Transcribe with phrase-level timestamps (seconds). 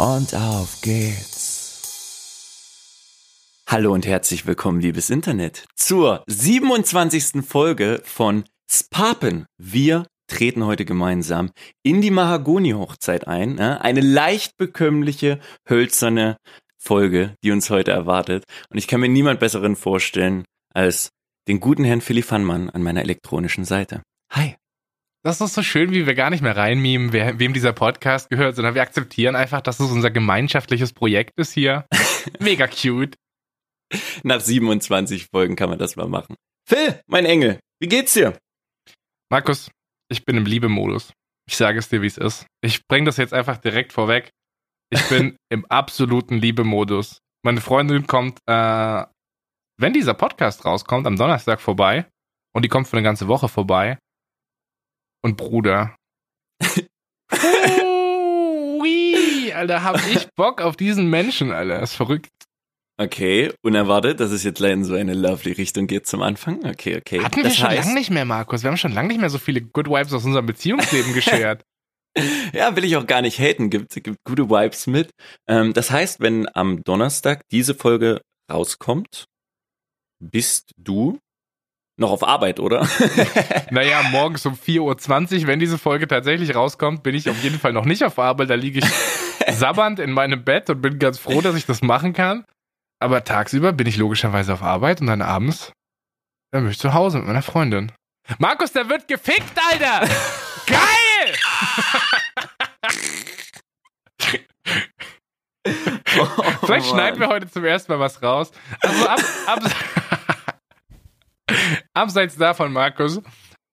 [0.00, 1.58] und auf geht's.
[3.66, 7.44] Hallo und herzlich willkommen, liebes Internet, zur 27.
[7.46, 9.44] Folge von Spapen.
[9.58, 11.50] Wir treten heute gemeinsam
[11.82, 13.60] in die Mahagoni-Hochzeit ein.
[13.60, 16.38] Eine leicht bekömmliche, hölzerne
[16.78, 18.44] Folge, die uns heute erwartet.
[18.70, 21.10] Und ich kann mir niemand besseren vorstellen als
[21.46, 24.02] den guten Herrn Philipp Fannmann an meiner elektronischen Seite.
[24.32, 24.56] Hi.
[25.22, 28.56] Das ist so schön, wie wir gar nicht mehr reinmimen, wer, wem dieser Podcast gehört,
[28.56, 31.86] sondern wir akzeptieren einfach, dass es unser gemeinschaftliches Projekt ist hier.
[32.40, 33.16] Mega cute.
[34.22, 36.36] Nach 27 Folgen kann man das mal machen.
[36.66, 38.38] Phil, mein Engel, wie geht's dir?
[39.30, 39.70] Markus,
[40.10, 41.12] ich bin im Liebemodus.
[41.46, 42.46] Ich sage es dir, wie es ist.
[42.62, 44.30] Ich bringe das jetzt einfach direkt vorweg.
[44.88, 47.18] Ich bin im absoluten Liebemodus.
[47.44, 49.04] Meine Freundin kommt, äh,
[49.78, 52.06] wenn dieser Podcast rauskommt, am Donnerstag vorbei.
[52.54, 53.98] Und die kommt für eine ganze Woche vorbei
[55.22, 55.96] und Bruder.
[58.80, 61.80] Ui, Alter, hab ich Bock auf diesen Menschen, Alter.
[61.80, 62.30] Das ist verrückt.
[63.00, 66.62] Okay, unerwartet, dass es jetzt leider in so eine lovely Richtung geht zum Anfang.
[66.66, 67.22] Okay, okay.
[67.22, 68.62] Hatten das wir schon lange nicht mehr, Markus.
[68.62, 71.64] Wir haben schon lange nicht mehr so viele Good Vibes aus unserem Beziehungsleben geschert.
[72.52, 73.70] ja, will ich auch gar nicht haten.
[73.70, 75.12] Gibt, gibt gute Vibes mit.
[75.48, 78.20] Ähm, das heißt, wenn am Donnerstag diese Folge
[78.52, 79.24] rauskommt,
[80.18, 81.18] bist du
[82.00, 82.88] noch auf Arbeit, oder?
[83.70, 87.72] naja, morgens um 4.20 Uhr, wenn diese Folge tatsächlich rauskommt, bin ich auf jeden Fall
[87.72, 88.50] noch nicht auf Arbeit.
[88.50, 88.86] Da liege ich
[89.54, 92.44] sabbernd in meinem Bett und bin ganz froh, dass ich das machen kann.
[92.98, 95.72] Aber tagsüber bin ich logischerweise auf Arbeit und dann abends
[96.52, 97.92] dann bin ich zu Hause mit meiner Freundin.
[98.38, 100.00] Markus, der wird gefickt, Alter!
[100.66, 101.34] Geil!
[106.18, 106.26] oh,
[106.64, 108.50] Vielleicht schneiden wir heute zum ersten Mal was raus.
[108.80, 109.62] Also ab, ab
[112.00, 113.20] Abseits davon, Markus,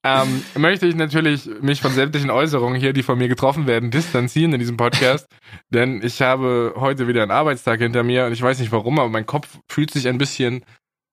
[0.04, 4.52] ähm, möchte ich natürlich mich von sämtlichen Äußerungen hier, die von mir getroffen werden, distanzieren
[4.52, 5.28] in diesem Podcast.
[5.70, 9.10] Denn ich habe heute wieder einen Arbeitstag hinter mir und ich weiß nicht warum, aber
[9.10, 10.66] mein Kopf fühlt sich ein bisschen,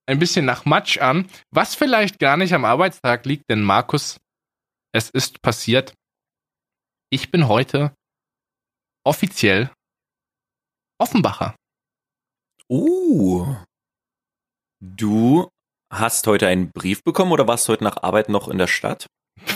[0.07, 1.29] ein bisschen nach Matsch an.
[1.53, 4.19] Was vielleicht gar nicht am Arbeitstag liegt, denn Markus,
[4.93, 5.95] es ist passiert.
[7.11, 7.95] Ich bin heute
[9.05, 9.71] offiziell
[10.99, 11.55] Offenbacher.
[12.69, 13.55] Uh.
[14.81, 15.49] Du
[15.99, 19.07] hast heute einen Brief bekommen oder warst du heute nach Arbeit noch in der Stadt?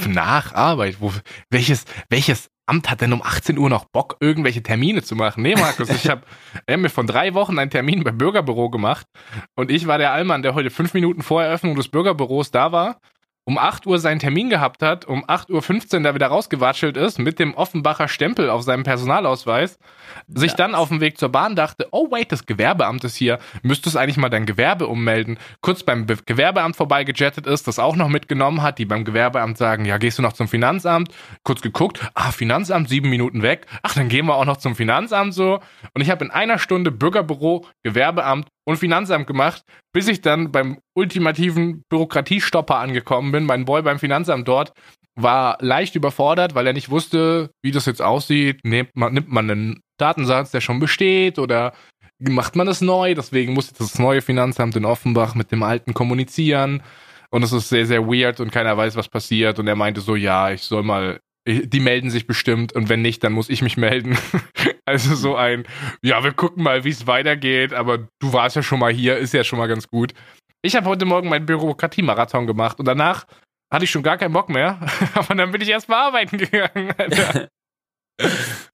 [0.09, 0.97] Nach Arbeit?
[1.01, 1.13] Wo,
[1.51, 5.43] welches, welches Amt hat denn um 18 Uhr noch Bock, irgendwelche Termine zu machen?
[5.43, 6.23] Nee, Markus, ich habe
[6.69, 9.07] hab mir von drei Wochen einen Termin beim Bürgerbüro gemacht
[9.57, 13.01] und ich war der Allmann, der heute fünf Minuten vor Eröffnung des Bürgerbüros da war
[13.49, 17.39] um 8 Uhr seinen Termin gehabt hat, um 8.15 Uhr da wieder rausgewatschelt ist mit
[17.39, 19.79] dem Offenbacher Stempel auf seinem Personalausweis,
[20.29, 20.41] ja.
[20.41, 23.97] sich dann auf dem Weg zur Bahn dachte, oh wait, das Gewerbeamt ist hier, müsstest
[23.97, 28.61] eigentlich mal dein Gewerbe ummelden, kurz beim Be Gewerbeamt vorbeigejettet ist, das auch noch mitgenommen
[28.61, 31.11] hat, die beim Gewerbeamt sagen, ja, gehst du noch zum Finanzamt,
[31.43, 35.33] kurz geguckt, ah, Finanzamt, sieben Minuten weg, ach, dann gehen wir auch noch zum Finanzamt
[35.33, 35.61] so.
[35.95, 39.63] Und ich habe in einer Stunde Bürgerbüro, Gewerbeamt und Finanzamt gemacht,
[39.95, 43.47] bis ich dann beim ultimativen Bürokratiestopper angekommen bin.
[43.47, 44.75] Mein Boy beim Finanzamt dort
[45.15, 48.61] war leicht überfordert, weil er nicht wusste, wie das jetzt aussieht.
[48.65, 51.73] Nimmt man, nimmt man einen Datensatz, der schon besteht oder
[52.19, 53.15] macht man das neu?
[53.15, 56.83] Deswegen musste das neue Finanzamt in Offenbach mit dem alten kommunizieren.
[57.31, 59.59] Und es ist sehr, sehr weird und keiner weiß, was passiert.
[59.59, 63.25] Und er meinte so, ja, ich soll mal die melden sich bestimmt und wenn nicht,
[63.25, 64.19] dann muss ich mich melden.
[64.85, 65.65] also so ein,
[66.03, 69.35] ja, wir gucken mal, wie es weitergeht, aber du warst ja schon mal hier, ist
[69.35, 70.13] ja schon mal ganz gut.
[70.63, 73.25] Ich habe heute Morgen meinen Bürokratie-Marathon gemacht und danach
[73.73, 74.81] hatte ich schon gar keinen Bock mehr,
[75.15, 76.93] aber dann bin ich erst mal arbeiten gegangen.
[76.99, 77.49] Alter.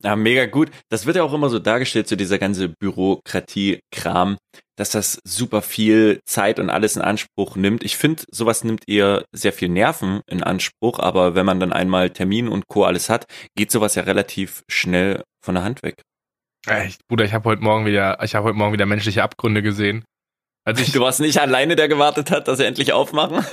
[0.02, 0.70] Ja, mega gut.
[0.91, 4.37] Das wird ja auch immer so dargestellt, so dieser ganze Bürokratie-Kram,
[4.76, 7.85] dass das super viel Zeit und alles in Anspruch nimmt.
[7.85, 12.11] Ich finde, sowas nimmt eher sehr viel Nerven in Anspruch, aber wenn man dann einmal
[12.11, 12.85] Termin und Co.
[12.85, 13.26] alles hat,
[13.56, 16.02] geht sowas ja relativ schnell von der Hand weg.
[16.67, 20.05] Echt, Bruder, ich habe heute Morgen wieder, ich habe heute Morgen wieder menschliche Abgründe gesehen.
[20.67, 23.44] Also ich, du warst nicht alleine, der gewartet hat, dass sie endlich aufmachen?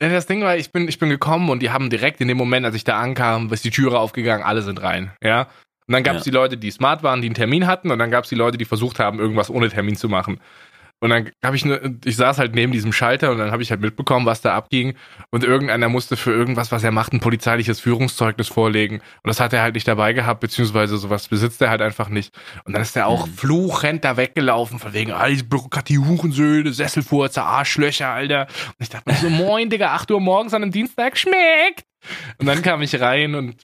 [0.00, 2.36] Ja, das Ding war, ich bin, ich bin gekommen und die haben direkt in dem
[2.36, 5.12] Moment, als ich da ankam, ist die Türe aufgegangen, alle sind rein.
[5.22, 5.48] Ja.
[5.86, 6.30] Und dann gab es ja.
[6.30, 8.58] die Leute, die smart waren, die einen Termin hatten, und dann gab es die Leute,
[8.58, 10.40] die versucht haben, irgendwas ohne Termin zu machen.
[11.00, 13.70] Und dann habe ich ne, ich saß halt neben diesem Schalter und dann habe ich
[13.70, 14.94] halt mitbekommen, was da abging.
[15.30, 18.96] Und irgendeiner musste für irgendwas, was er macht, ein polizeiliches Führungszeugnis vorlegen.
[18.96, 22.38] Und das hat er halt nicht dabei gehabt, beziehungsweise sowas besitzt er halt einfach nicht.
[22.64, 23.32] Und dann ist er auch mhm.
[23.32, 28.46] fluchend da weggelaufen, von wegen, all diese Bürokratie, Hurensöhne, Sesselfurzer, Arschlöcher, Alter.
[28.66, 31.84] Und ich dachte mir so, moin, Digga, 8 Uhr morgens an einem Dienstag, schmeckt.
[32.38, 33.56] Und dann kam ich rein und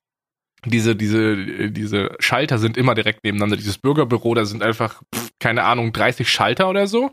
[0.65, 3.57] diese, diese, diese Schalter sind immer direkt nebeneinander.
[3.57, 7.11] Dieses Bürgerbüro, da sind einfach, pff, keine Ahnung, 30 Schalter oder so.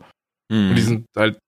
[0.50, 0.70] Mhm.
[0.70, 1.38] Und die sind halt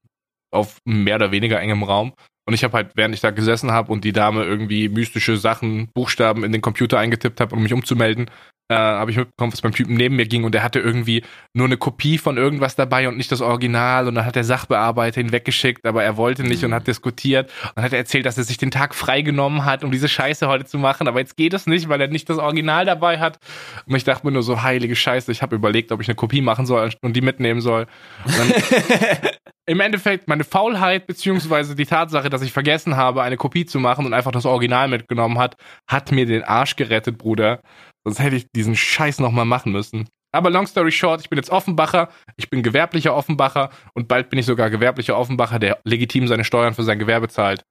[0.52, 2.14] auf mehr oder weniger engem Raum.
[2.48, 5.88] Und ich habe halt, während ich da gesessen habe und die Dame irgendwie mystische Sachen,
[5.92, 8.30] Buchstaben in den Computer eingetippt habe, um mich umzumelden,
[8.68, 11.22] äh, habe ich mitbekommen, was beim Typen neben mir ging und der hatte irgendwie
[11.54, 15.20] nur eine Kopie von irgendwas dabei und nicht das Original und dann hat der Sachbearbeiter
[15.20, 16.68] ihn weggeschickt, aber er wollte nicht mhm.
[16.68, 19.90] und hat diskutiert und hat er erzählt, dass er sich den Tag freigenommen hat, um
[19.90, 22.84] diese Scheiße heute zu machen, aber jetzt geht es nicht, weil er nicht das Original
[22.84, 23.38] dabei hat
[23.86, 26.40] und ich dachte mir nur so, heilige Scheiße, ich habe überlegt, ob ich eine Kopie
[26.40, 27.86] machen soll und die mitnehmen soll.
[29.68, 34.06] Im Endeffekt meine Faulheit beziehungsweise die Tatsache, dass ich vergessen habe, eine Kopie zu machen
[34.06, 35.56] und einfach das Original mitgenommen hat,
[35.88, 37.60] hat mir den Arsch gerettet, Bruder.
[38.06, 40.08] Sonst hätte ich diesen Scheiß nochmal machen müssen.
[40.30, 44.38] Aber long story short, ich bin jetzt Offenbacher, ich bin gewerblicher Offenbacher und bald bin
[44.38, 47.64] ich sogar gewerblicher Offenbacher, der legitim seine Steuern für sein Gewerbe zahlt.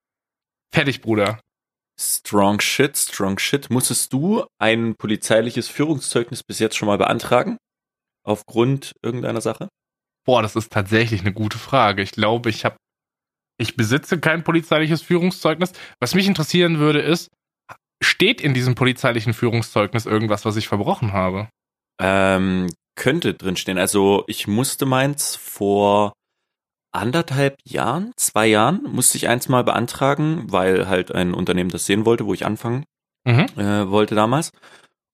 [0.74, 1.40] Fertig, Bruder.
[1.98, 3.70] Strong shit, strong shit.
[3.70, 7.56] Musstest du ein polizeiliches Führungszeugnis bis jetzt schon mal beantragen?
[8.26, 9.70] Aufgrund irgendeiner Sache?
[10.26, 12.02] Boah, das ist tatsächlich eine gute Frage.
[12.02, 12.76] Ich glaube, ich habe,
[13.58, 15.72] ich besitze kein polizeiliches Führungszeugnis.
[16.02, 17.30] Was mich interessieren würde, ist,
[18.06, 21.50] steht in diesem polizeilichen Führungszeugnis irgendwas, was ich verbrochen habe?
[22.00, 23.78] Ähm, könnte drinstehen.
[23.78, 26.14] Also ich musste meins vor
[26.92, 32.06] anderthalb Jahren, zwei Jahren, musste ich eins mal beantragen, weil halt ein Unternehmen das sehen
[32.06, 32.86] wollte, wo ich anfangen
[33.26, 33.48] mhm.
[33.58, 34.52] äh, wollte damals.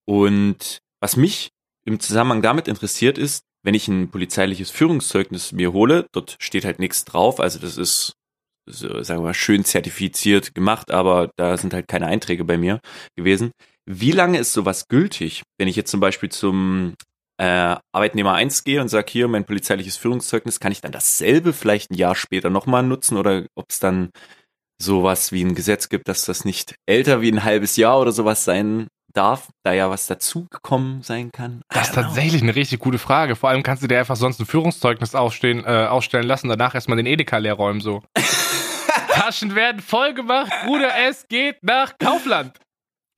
[0.06, 1.50] Und was mich
[1.86, 6.80] im Zusammenhang damit interessiert ist, wenn ich ein polizeiliches Führungszeugnis mir hole, dort steht halt
[6.80, 8.14] nichts drauf, also das ist
[8.68, 12.80] so, sagen wir mal, schön zertifiziert gemacht, aber da sind halt keine Einträge bei mir
[13.16, 13.52] gewesen.
[13.86, 16.94] Wie lange ist sowas gültig, wenn ich jetzt zum Beispiel zum
[17.42, 21.92] äh, Arbeitnehmer 1 gehe und sage, hier, mein polizeiliches Führungszeugnis, kann ich dann dasselbe vielleicht
[21.92, 24.12] ein Jahr später nochmal nutzen oder ob es dann
[24.80, 28.44] sowas wie ein Gesetz gibt, dass das nicht älter wie ein halbes Jahr oder sowas
[28.44, 31.62] sein darf, da ja was dazugekommen sein kann.
[31.70, 33.36] Das ist tatsächlich eine richtig gute Frage.
[33.36, 36.98] Vor allem kannst du dir einfach sonst ein Führungszeugnis aufstehen, äh, ausstellen lassen, danach erstmal
[36.98, 38.04] den Edeka leer räumen, so.
[39.12, 42.60] Taschen werden voll gemacht, Bruder, es geht nach Kaufland.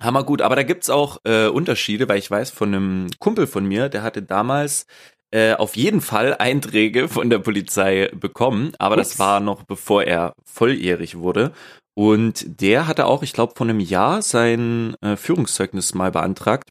[0.02, 3.66] Hammer gut, aber da gibt's auch äh, Unterschiede, weil ich weiß von einem Kumpel von
[3.66, 4.86] mir, der hatte damals
[5.32, 9.10] äh, auf jeden Fall Einträge von der Polizei bekommen, aber Ups.
[9.10, 11.54] das war noch bevor er volljährig wurde.
[11.96, 16.70] Und der hatte auch, ich glaube, vor einem Jahr sein äh, Führungszeugnis mal beantragt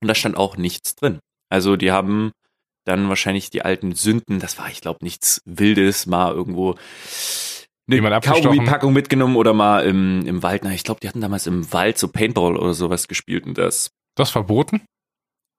[0.00, 1.18] und da stand auch nichts drin.
[1.48, 2.32] Also die haben
[2.84, 6.76] dann wahrscheinlich die alten Sünden, das war, ich glaube, nichts Wildes, mal irgendwo
[7.92, 10.62] eine Kaugummi-Packung mitgenommen oder mal im, im Wald.
[10.64, 13.90] Na, ich glaube, die hatten damals im Wald so Paintball oder sowas gespielt und das.
[14.16, 14.82] Das verboten?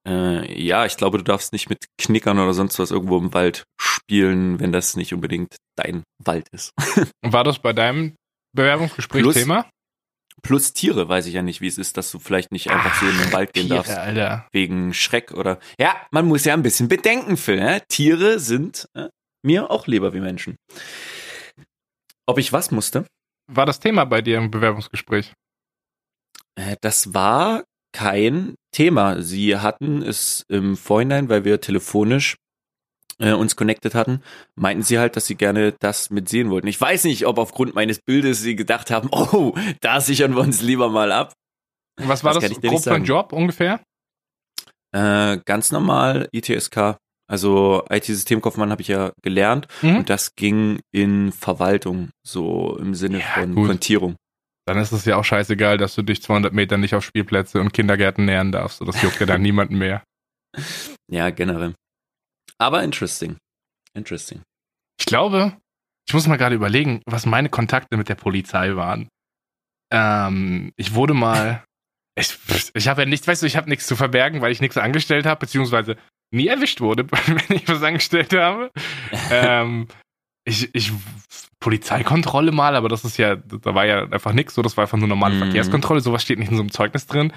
[0.08, 3.64] Äh, ja, ich glaube, du darfst nicht mit Knickern oder sonst was irgendwo im Wald
[3.80, 6.72] spielen, wenn das nicht unbedingt dein Wald ist.
[7.22, 8.16] War das bei deinem
[8.56, 9.70] Bewerbungsgespräch plus, Thema?
[10.42, 13.02] Plus Tiere, weiß ich ja nicht, wie es ist, dass du vielleicht nicht einfach Ach,
[13.02, 13.96] so in den Wald gehen Tiere, darfst.
[13.96, 14.48] Alter.
[14.52, 15.60] Wegen Schreck oder.
[15.80, 17.58] Ja, man muss ja ein bisschen bedenken, Phil.
[17.58, 17.82] Ne?
[17.88, 19.10] Tiere sind äh,
[19.44, 20.56] mir auch lieber wie Menschen.
[22.26, 23.06] Ob ich was musste?
[23.48, 25.34] War das Thema bei dir im Bewerbungsgespräch?
[26.56, 27.64] Äh, das war
[27.94, 29.22] kein Thema.
[29.22, 32.38] Sie hatten es im Vorhinein, weil wir telefonisch
[33.20, 34.22] äh, uns connected hatten,
[34.56, 36.68] meinten sie halt, dass sie gerne das mitsehen wollten.
[36.68, 40.62] Ich weiß nicht, ob aufgrund meines Bildes sie gedacht haben, oh, da sichern wir uns
[40.62, 41.34] lieber mal ab.
[41.98, 43.82] Was war das, das grob für ein Job ungefähr?
[44.94, 46.98] Äh, ganz normal ITSK.
[47.32, 50.00] Also IT-Systemkaufmann habe ich ja gelernt mhm.
[50.00, 53.68] und das ging in Verwaltung, so im Sinne ja, von gut.
[53.68, 54.18] Kontierung.
[54.66, 57.72] Dann ist es ja auch scheißegal, dass du dich 200 Meter nicht auf Spielplätze und
[57.72, 58.80] Kindergärten nähern darfst.
[58.80, 60.04] So, das juckt ja dann niemanden mehr.
[61.10, 61.74] Ja, generell.
[62.58, 63.38] Aber interesting.
[63.94, 64.42] Interesting.
[65.00, 65.56] Ich glaube,
[66.10, 69.08] ich muss mal gerade überlegen, was meine Kontakte mit der Polizei waren.
[69.90, 71.64] Ähm, ich wurde mal,
[72.20, 72.38] ich,
[72.74, 75.26] ich habe ja nichts, weißt du, ich habe nichts zu verbergen, weil ich nichts angestellt
[75.26, 75.96] habe, beziehungsweise
[76.32, 78.72] nie erwischt wurde, wenn ich was angestellt habe.
[79.32, 79.88] ähm,
[80.44, 80.92] ich, ich,
[81.60, 84.98] Polizeikontrolle mal, aber das ist ja, da war ja einfach nichts, so, das war einfach
[84.98, 85.40] nur normale mm.
[85.40, 87.32] Verkehrskontrolle, sowas steht nicht in so einem Zeugnis drin.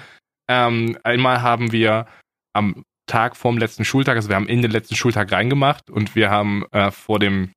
[0.49, 2.07] Ähm, einmal haben wir
[2.53, 6.31] am Tag vorm letzten Schultag, also wir haben in den letzten Schultag reingemacht und wir
[6.31, 7.53] haben äh, vor dem,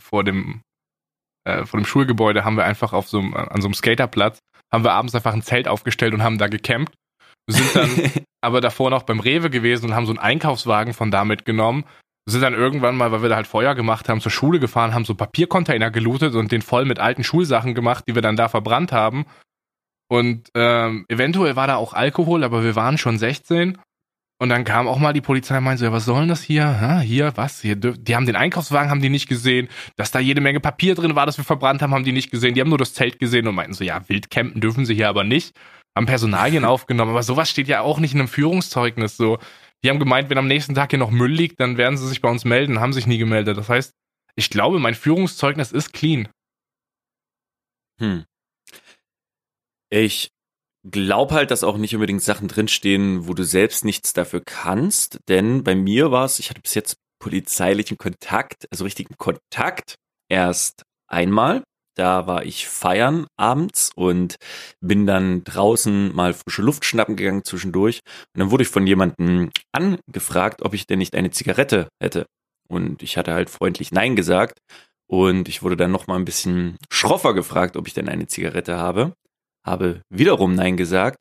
[0.00, 0.62] vor dem,
[1.44, 4.38] äh, vor dem Schulgebäude haben wir einfach auf so einem, an so einem Skaterplatz,
[4.72, 6.94] haben wir abends einfach ein Zelt aufgestellt und haben da gecampt.
[7.46, 11.10] Wir sind dann aber davor noch beim Rewe gewesen und haben so einen Einkaufswagen von
[11.10, 11.84] da mitgenommen
[12.26, 15.04] sind dann irgendwann mal, weil wir da halt Feuer gemacht haben, zur Schule gefahren, haben
[15.04, 18.92] so Papiercontainer gelootet und den voll mit alten Schulsachen gemacht, die wir dann da verbrannt
[18.92, 19.26] haben.
[20.08, 23.78] Und ähm, eventuell war da auch Alkohol, aber wir waren schon 16.
[24.38, 26.42] Und dann kam auch mal die Polizei und meinte so, ja, was soll denn das
[26.42, 26.80] hier?
[26.80, 27.60] Ha, hier, was?
[27.60, 29.68] Hier, die haben den Einkaufswagen, haben die nicht gesehen.
[29.96, 32.54] Dass da jede Menge Papier drin war, das wir verbrannt haben, haben die nicht gesehen.
[32.54, 35.08] Die haben nur das Zelt gesehen und meinten so, ja, wild campen dürfen sie hier
[35.08, 35.56] aber nicht.
[35.96, 37.10] Haben Personalien aufgenommen.
[37.10, 39.38] Aber sowas steht ja auch nicht in einem Führungszeugnis so.
[39.84, 42.20] Die haben gemeint, wenn am nächsten Tag hier noch Müll liegt, dann werden sie sich
[42.20, 43.56] bei uns melden, haben sich nie gemeldet.
[43.58, 43.92] Das heißt,
[44.36, 46.28] ich glaube, mein Führungszeugnis ist clean.
[47.98, 48.24] Hm.
[49.90, 50.30] Ich
[50.84, 55.18] glaub halt, dass auch nicht unbedingt Sachen drinstehen, wo du selbst nichts dafür kannst.
[55.28, 59.96] Denn bei mir war es, ich hatte bis jetzt polizeilichen Kontakt, also richtigen Kontakt
[60.28, 61.62] erst einmal.
[61.94, 64.36] Da war ich feiern abends und
[64.80, 68.00] bin dann draußen mal frische Luft schnappen gegangen zwischendurch.
[68.34, 72.26] Und dann wurde ich von jemandem angefragt, ob ich denn nicht eine Zigarette hätte.
[72.68, 74.58] Und ich hatte halt freundlich Nein gesagt.
[75.06, 79.12] Und ich wurde dann nochmal ein bisschen schroffer gefragt, ob ich denn eine Zigarette habe
[79.64, 81.20] habe wiederum Nein gesagt.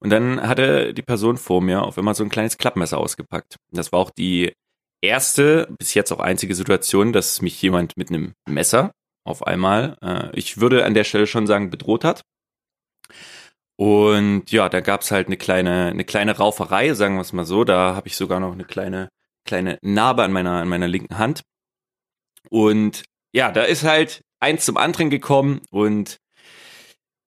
[0.00, 3.56] Und dann hatte die Person vor mir auf einmal so ein kleines Klappmesser ausgepackt.
[3.70, 4.52] Das war auch die
[5.00, 8.92] erste, bis jetzt auch einzige Situation, dass mich jemand mit einem Messer
[9.24, 12.22] auf einmal, äh, ich würde an der Stelle schon sagen, bedroht hat.
[13.76, 17.64] Und ja, da gab's halt eine kleine, eine kleine Rauferei, sagen wir es mal so.
[17.64, 19.08] Da habe ich sogar noch eine kleine,
[19.44, 21.42] kleine Narbe an meiner, an meiner linken Hand.
[22.50, 26.18] Und ja, da ist halt eins zum anderen gekommen und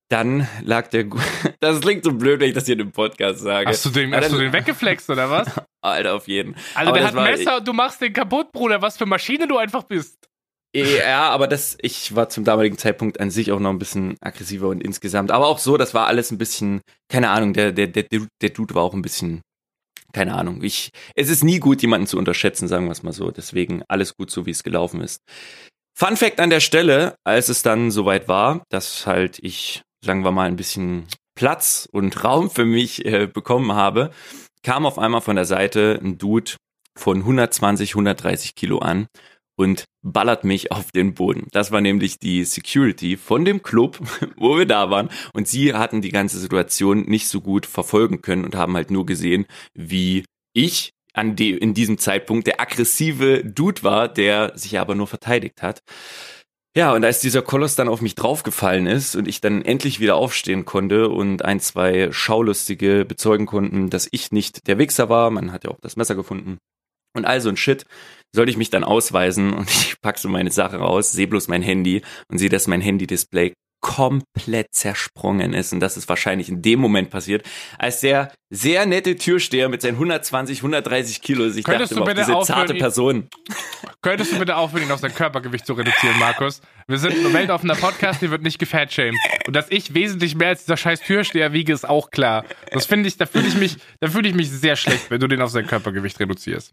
[0.09, 1.07] dann lag der.
[1.59, 3.67] Das klingt so blöd, wenn ich das hier im Podcast sage.
[3.67, 5.47] Hast du den, hast du den weggeflext oder was?
[5.81, 6.55] Alter, auf jeden.
[6.75, 8.81] Alter, der hat ein Messer und du machst den kaputt, Bruder.
[8.81, 10.27] Was für Maschine du einfach bist.
[10.75, 14.67] Ja, aber das, ich war zum damaligen Zeitpunkt an sich auch noch ein bisschen aggressiver
[14.67, 15.31] und insgesamt.
[15.31, 18.03] Aber auch so, das war alles ein bisschen, keine Ahnung, der, der, der,
[18.41, 19.41] der Dude war auch ein bisschen,
[20.11, 20.63] keine Ahnung.
[20.63, 23.31] Ich, es ist nie gut, jemanden zu unterschätzen, sagen wir es mal so.
[23.31, 25.21] Deswegen alles gut, so wie es gelaufen ist.
[25.97, 30.31] Fun Fact an der Stelle, als es dann soweit war, dass halt ich sagen wir
[30.31, 34.11] mal, ein bisschen Platz und Raum für mich äh, bekommen habe,
[34.63, 36.53] kam auf einmal von der Seite ein Dude
[36.97, 39.07] von 120, 130 Kilo an
[39.55, 41.47] und ballert mich auf den Boden.
[41.51, 43.99] Das war nämlich die Security von dem Club,
[44.37, 45.09] wo wir da waren.
[45.33, 49.05] Und sie hatten die ganze Situation nicht so gut verfolgen können und haben halt nur
[49.05, 54.95] gesehen, wie ich an de in diesem Zeitpunkt der aggressive Dude war, der sich aber
[54.95, 55.79] nur verteidigt hat.
[56.77, 60.17] Ja, und als dieser Koloss dann auf mich draufgefallen ist und ich dann endlich wieder
[60.17, 65.53] aufstehen konnte und ein, zwei Schaulustige bezeugen konnten, dass ich nicht der Wichser war, man
[65.53, 66.57] hat ja auch das Messer gefunden
[67.15, 67.85] und all so ein Shit,
[68.35, 71.61] sollte ich mich dann ausweisen und ich pack so meine Sache raus, sehe bloß mein
[71.61, 73.53] Handy und sehe, dass mein Handy-Display
[73.85, 75.71] komplett zersprungen ist.
[75.71, 77.45] Und das ist wahrscheinlich in dem Moment passiert,
[77.77, 82.21] als der sehr nette Türsteher mit seinen 120, 130 Kilo sich Könntest dachte, du bitte
[82.21, 83.27] diese aufhören, zarte Person.
[84.01, 86.61] Könntest du bitte aufhören, ihn auf sein Körpergewicht zu reduzieren, Markus?
[86.87, 89.19] Wir sind ein weltoffener Podcast, hier wird nicht gefatshamed.
[89.45, 92.43] Und dass ich wesentlich mehr als dieser scheiß Türsteher wiege, ist auch klar.
[92.71, 95.27] Das finde ich, da fühle ich mich, da fühle ich mich sehr schlecht, wenn du
[95.27, 96.71] den auf sein Körpergewicht reduzierst.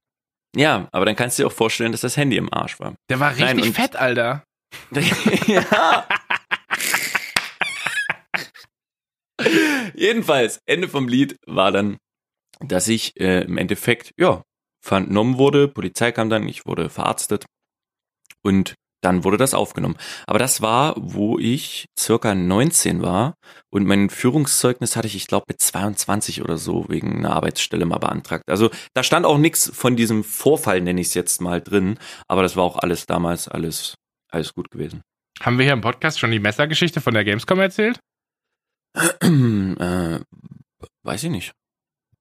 [0.54, 2.94] Ja, aber dann kannst du dir auch vorstellen, dass das Handy im Arsch war.
[3.08, 4.44] Der war richtig Nein, fett, Alter.
[5.46, 6.06] ja.
[9.94, 11.96] Jedenfalls, Ende vom Lied war dann,
[12.60, 14.42] dass ich äh, im Endeffekt, ja,
[14.84, 17.46] vernommen wurde, Polizei kam dann, ich wurde verarztet
[18.42, 19.96] und dann wurde das aufgenommen.
[20.26, 23.34] Aber das war, wo ich circa 19 war
[23.70, 27.98] und mein Führungszeugnis hatte ich, ich glaube, mit 22 oder so wegen einer Arbeitsstelle mal
[27.98, 28.44] beantragt.
[28.48, 32.42] Also da stand auch nichts von diesem Vorfall, nenne ich es jetzt mal drin, aber
[32.42, 33.96] das war auch alles damals alles,
[34.30, 35.02] alles gut gewesen.
[35.40, 37.98] Haben wir hier im Podcast schon die Messergeschichte von der Gamescom erzählt?
[38.94, 40.20] äh,
[41.02, 41.52] weiß ich nicht.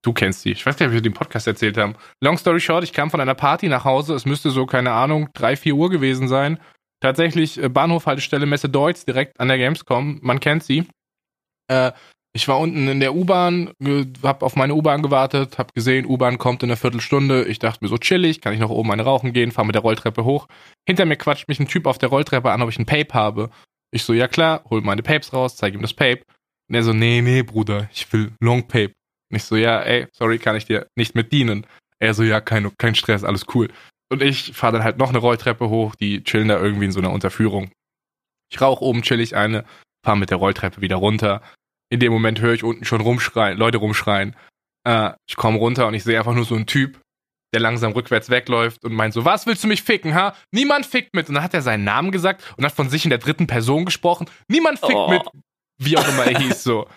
[0.03, 0.51] Du kennst die.
[0.51, 1.96] Ich weiß gar nicht, ob wir im Podcast erzählt haben.
[2.22, 4.15] Long story short, ich kam von einer Party nach Hause.
[4.15, 6.60] Es müsste so, keine Ahnung, drei, vier Uhr gewesen sein.
[7.01, 10.20] Tatsächlich äh, Bahnhofhaltestelle Messe Deutz, direkt an der Gamescom.
[10.22, 10.88] Man kennt sie.
[11.67, 11.91] Äh,
[12.34, 13.72] ich war unten in der U-Bahn,
[14.24, 17.43] hab auf meine U-Bahn gewartet, hab gesehen, U-Bahn kommt in einer Viertelstunde.
[17.43, 19.81] Ich dachte mir so chillig, kann ich noch oben eine rauchen gehen, fahr mit der
[19.81, 20.48] Rolltreppe hoch.
[20.88, 23.50] Hinter mir quatscht mich ein Typ auf der Rolltreppe an, ob ich ein Pape habe.
[23.93, 26.24] Ich so, ja klar, hol meine Papes raus, zeig ihm das Pape.
[26.70, 28.93] Und er so, nee, nee, Bruder, ich will Long Pape.
[29.32, 31.66] Und ich so, ja, ey, sorry, kann ich dir nicht mit dienen.
[32.00, 33.70] Er so, ja, kein, kein Stress, alles cool.
[34.12, 37.00] Und ich fahre dann halt noch eine Rolltreppe hoch, die chillen da irgendwie in so
[37.00, 37.72] einer Unterführung.
[38.52, 39.64] Ich rauche oben chillig eine,
[40.06, 41.42] fahre mit der Rolltreppe wieder runter.
[41.90, 44.36] In dem Moment höre ich unten schon rumschreien, Leute rumschreien.
[44.86, 47.00] Äh, ich komme runter und ich sehe einfach nur so einen Typ,
[47.54, 50.36] der langsam rückwärts wegläuft und meint so, was willst du mich ficken, ha?
[50.52, 51.30] Niemand fickt mit.
[51.30, 53.86] Und dann hat er seinen Namen gesagt und hat von sich in der dritten Person
[53.86, 54.30] gesprochen.
[54.50, 55.10] Niemand fickt Oh.
[55.10, 55.22] mit,
[55.78, 56.88] wie auch immer er hieß, so.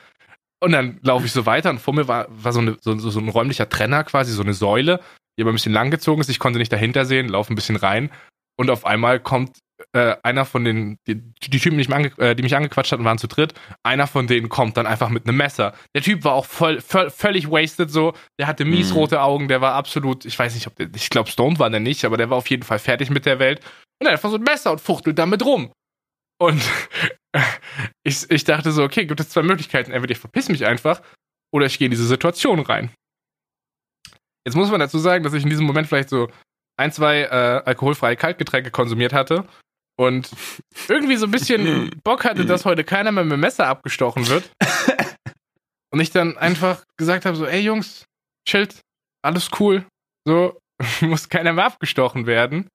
[0.65, 3.19] Und dann laufe ich so weiter und vor mir war, war so, eine, so, so,
[3.21, 5.01] ein räumlicher Trenner quasi, so eine Säule.
[5.39, 6.31] die aber ein bisschen lang gezogen ist.
[6.31, 8.11] Ich konnte nicht dahinter sehen, laufe ein bisschen rein
[8.57, 9.59] und auf einmal kommt
[9.93, 13.19] äh, einer von den, die, die Typen, die mich, äh, die mich angequatscht hatten, waren
[13.19, 13.55] zu dritt.
[13.83, 15.75] Einer von denen kommt dann einfach mit einem Messer.
[15.95, 18.15] Der Typ war auch voll, voll völlig wasted so.
[18.39, 18.97] Der hatte mies Mhm.
[18.97, 21.81] rote Augen, der war absolut, ich weiß nicht, ob der, ich glaube, Stone war der
[21.81, 23.61] nicht, aber der war auf jeden Fall fertig mit der Welt.
[24.01, 25.73] Und er hat einfach so ein Messer und fuchtelt damit rum.
[26.41, 26.63] Und
[28.05, 29.93] ich, ich dachte so, okay, gibt es zwei Möglichkeiten.
[29.93, 31.03] Entweder ich verpiss mich einfach
[31.53, 32.91] oder ich gehe in diese Situation rein.
[34.47, 36.29] Jetzt muss man dazu sagen, dass ich in diesem Moment vielleicht so
[36.77, 39.47] ein, zwei äh, alkoholfreie Kaltgetränke konsumiert hatte
[39.97, 40.31] und
[40.89, 44.51] irgendwie so ein bisschen Bock hatte, dass heute keiner mehr mit dem Messer abgestochen wird.
[45.93, 48.05] Und ich dann einfach gesagt habe: so, ey Jungs,
[48.49, 48.81] chillt,
[49.23, 49.87] alles cool.
[50.27, 50.59] So,
[51.01, 52.69] muss keiner mehr abgestochen werden.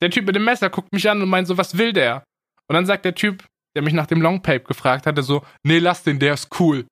[0.00, 2.22] Der Typ mit dem Messer guckt mich an und meint so, was will der?
[2.68, 3.44] Und dann sagt der Typ,
[3.76, 6.86] der mich nach dem Longpape gefragt hatte, so, nee, lass den, der ist cool.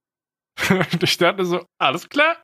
[0.70, 2.36] Und ich dachte so, alles klar.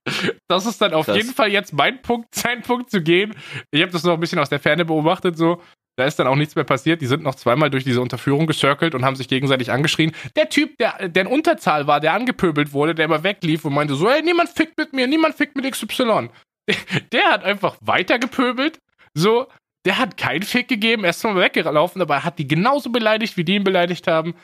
[0.48, 1.16] Das ist dann auf Krass.
[1.16, 3.34] jeden Fall jetzt mein Punkt, sein Punkt zu gehen.
[3.70, 5.62] Ich habe das noch ein bisschen aus der Ferne beobachtet, so.
[5.98, 7.02] Da ist dann auch nichts mehr passiert.
[7.02, 10.12] Die sind noch zweimal durch diese Unterführung gecircelt und haben sich gegenseitig angeschrien.
[10.34, 13.94] Der Typ, der, der in Unterzahl war, der angepöbelt wurde, der immer weglief und meinte
[13.94, 16.30] so, ey, niemand fickt mit mir, niemand fickt mit XY.
[16.68, 16.76] Der,
[17.12, 18.78] der hat einfach weiter gepöbelt.
[19.12, 19.48] So,
[19.86, 23.36] der hat keinen Fick gegeben, er ist zwar weggelaufen, aber er hat die genauso beleidigt,
[23.36, 24.34] wie die ihn beleidigt haben.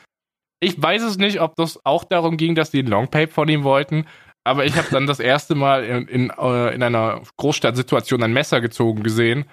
[0.59, 3.63] Ich weiß es nicht, ob das auch darum ging, dass die ein Longpape von ihm
[3.63, 4.07] wollten,
[4.43, 8.61] aber ich habe dann das erste Mal in, in, äh, in einer Großstadtsituation ein Messer
[8.61, 9.45] gezogen gesehen.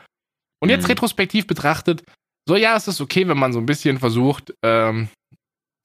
[0.63, 0.93] Und jetzt Mhm.
[0.93, 2.05] retrospektiv betrachtet,
[2.49, 5.09] so ja, es ist okay, wenn man so ein bisschen versucht, ähm,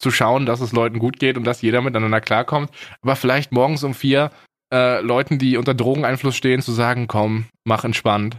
[0.02, 2.72] zu schauen, dass es Leuten gut geht und dass jeder miteinander klarkommt.
[3.02, 4.32] Aber vielleicht morgens um vier
[4.74, 8.38] äh, Leuten, die unter Drogeneinfluss stehen, zu sagen, komm, mach entspannt.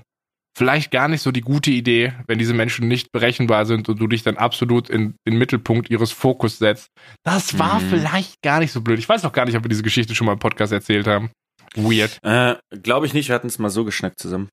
[0.60, 4.06] Vielleicht gar nicht so die gute Idee, wenn diese Menschen nicht berechenbar sind und du
[4.06, 6.88] dich dann absolut in den Mittelpunkt ihres Fokus setzt.
[7.24, 7.88] Das war Mhm.
[7.88, 8.98] vielleicht gar nicht so blöd.
[8.98, 11.30] Ich weiß noch gar nicht, ob wir diese Geschichte schon mal im Podcast erzählt haben.
[11.76, 12.18] Weird.
[12.22, 14.50] Äh, Glaube ich nicht, wir hatten es mal so geschnackt zusammen.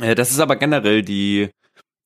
[0.00, 1.50] Äh, das ist aber generell die,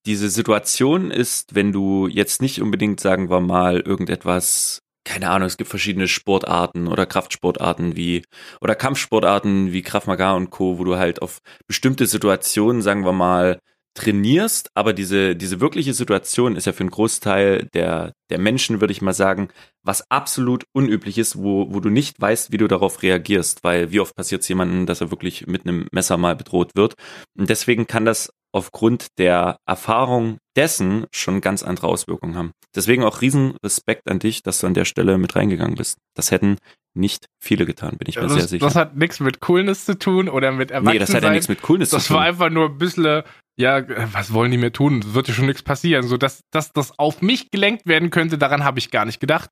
[0.06, 5.56] diese Situation ist, wenn du jetzt nicht unbedingt, sagen wir mal, irgendetwas, keine Ahnung, es
[5.56, 8.22] gibt verschiedene Sportarten oder Kraftsportarten wie,
[8.60, 13.12] oder Kampfsportarten wie Krav Maga und Co., wo du halt auf bestimmte Situationen, sagen wir
[13.12, 13.60] mal,
[13.94, 18.92] trainierst, aber diese, diese wirkliche Situation ist ja für einen Großteil der, der Menschen, würde
[18.92, 19.48] ich mal sagen,
[19.82, 24.00] was absolut unüblich ist, wo, wo du nicht weißt, wie du darauf reagierst, weil wie
[24.00, 26.94] oft passiert es jemandem, dass er wirklich mit einem Messer mal bedroht wird.
[27.36, 32.52] Und deswegen kann das aufgrund der Erfahrung dessen schon ganz andere Auswirkungen haben.
[32.74, 35.98] Deswegen auch riesen Respekt an dich, dass du an der Stelle mit reingegangen bist.
[36.16, 36.56] Das hätten
[36.96, 38.64] nicht viele getan, bin ich mir sehr Das, sicher.
[38.66, 40.92] das hat nichts mit Coolness zu tun oder mit Erwachsensein.
[40.94, 42.16] nee, das hat ja nichts mit Coolness Das zu tun.
[42.16, 43.22] war einfach nur ein bisschen, äh,
[43.56, 45.14] ja, was wollen die mir tun?
[45.14, 46.02] Wird ja schon nichts passieren.
[46.08, 49.50] So, dass, dass das auf mich gelenkt werden könnte, daran habe ich gar nicht gedacht.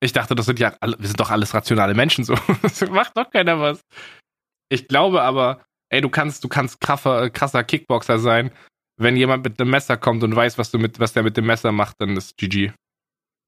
[0.00, 2.34] Ich dachte, das sind ja, alle, wir sind doch alles rationale Menschen, so.
[2.62, 3.80] Das macht doch keiner was.
[4.68, 8.50] Ich glaube aber, ey, du kannst, du kannst krasser, krasser Kickboxer sein.
[8.96, 11.46] Wenn jemand mit einem Messer kommt und weiß, was du mit, was der mit dem
[11.46, 12.72] Messer macht, dann ist GG.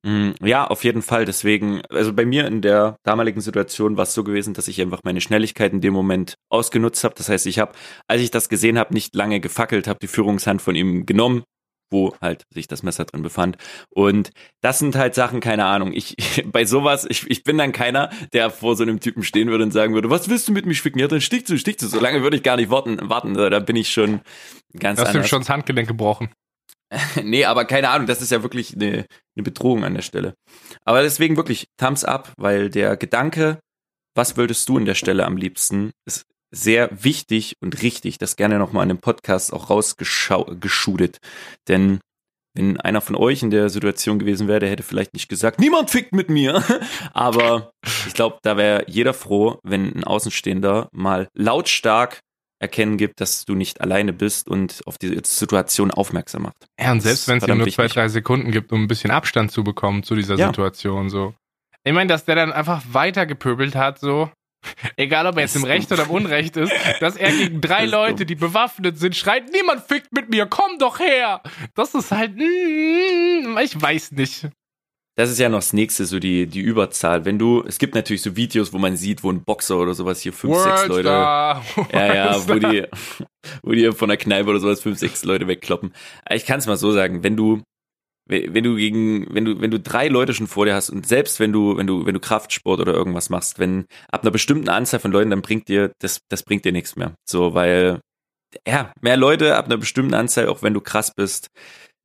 [0.06, 1.24] Mm, Ja, auf jeden Fall.
[1.24, 5.00] Deswegen, also bei mir in der damaligen Situation war es so gewesen, dass ich einfach
[5.04, 7.14] meine Schnelligkeit in dem Moment ausgenutzt habe.
[7.16, 7.72] Das heißt, ich habe,
[8.08, 11.44] als ich das gesehen habe, nicht lange gefackelt, habe die Führungshand von ihm genommen,
[11.90, 13.56] wo halt sich das Messer drin befand.
[13.90, 15.92] Und das sind halt Sachen, keine Ahnung.
[15.92, 16.16] Ich
[16.46, 19.70] bei sowas, ich, ich bin dann keiner, der vor so einem Typen stehen würde und
[19.72, 21.00] sagen würde, was willst du mit mir ficken?
[21.00, 21.86] Ja, dann stichst du, stichst du.
[21.86, 22.98] So lange würde ich gar nicht warten.
[23.08, 23.34] warten.
[23.34, 24.20] Da bin ich schon
[24.78, 25.28] ganz Du hast ihm anders.
[25.28, 26.30] schon das Handgelenk gebrochen.
[27.22, 30.34] Nee, aber keine Ahnung, das ist ja wirklich eine, eine Bedrohung an der Stelle.
[30.84, 33.58] Aber deswegen wirklich Thumbs up, weil der Gedanke,
[34.14, 38.58] was würdest du an der Stelle am liebsten, ist sehr wichtig und richtig, das gerne
[38.58, 41.18] nochmal in dem Podcast auch rausgeschudet.
[41.68, 42.00] Denn
[42.56, 45.90] wenn einer von euch in der Situation gewesen wäre, der hätte vielleicht nicht gesagt, niemand
[45.90, 46.62] fickt mit mir.
[47.12, 47.72] Aber
[48.06, 52.20] ich glaube, da wäre jeder froh, wenn ein Außenstehender mal lautstark
[52.60, 56.66] erkennen gibt, dass du nicht alleine bist und auf die Situation aufmerksam macht.
[56.80, 59.50] Ja, und selbst wenn es verdammt nur zwei, drei Sekunden gibt, um ein bisschen Abstand
[59.50, 60.46] zu bekommen zu dieser Ja.
[60.46, 61.34] Situation, so.
[61.82, 64.30] Ich meine, dass der dann einfach weiter gepöbelt hat, so.
[64.96, 68.18] Egal, ob er jetzt im Recht oder im Unrecht ist, dass er gegen drei Leute,
[68.18, 68.26] dumm.
[68.26, 71.42] die bewaffnet sind, schreit, niemand fickt mit mir, komm doch her!
[71.74, 74.48] Das ist halt, mm, ich weiß nicht.
[75.16, 77.24] Das ist ja noch das nächste, so die, die Überzahl.
[77.24, 80.20] Wenn du, es gibt natürlich so Videos, wo man sieht, wo ein Boxer oder sowas
[80.20, 82.86] hier fünf, sechs Leute, Worldstar, ja, ja, wo die,
[83.62, 85.94] wo die von der Kneipe oder sowas fünf, sechs Leute wegkloppen.
[86.30, 87.62] Ich kann es mal so sagen, wenn du,
[88.26, 91.40] wenn du gegen, wenn du, wenn du drei Leute schon vor dir hast und selbst
[91.40, 95.00] wenn du, wenn du, wenn du Kraftsport oder irgendwas machst, wenn ab einer bestimmten Anzahl
[95.00, 97.14] von Leuten, dann bringt dir, das, das bringt dir nichts mehr.
[97.28, 98.00] So, weil,
[98.66, 101.48] ja, mehr Leute ab einer bestimmten Anzahl, auch wenn du krass bist,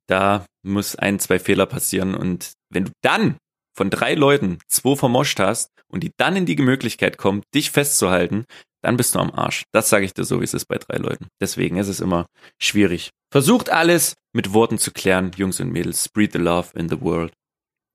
[0.08, 3.36] da muss ein, zwei Fehler passieren und wenn du dann
[3.74, 8.44] von drei Leuten zwei vermoscht hast und die dann in die Möglichkeit kommen, dich festzuhalten,
[8.82, 9.64] dann bist du am Arsch.
[9.72, 11.28] Das sage ich dir so, wie es ist bei drei Leuten.
[11.40, 12.26] Deswegen ist es immer
[12.60, 13.10] schwierig.
[13.32, 16.04] Versucht alles mit Worten zu klären, Jungs und Mädels.
[16.04, 17.32] Spread the love in the world.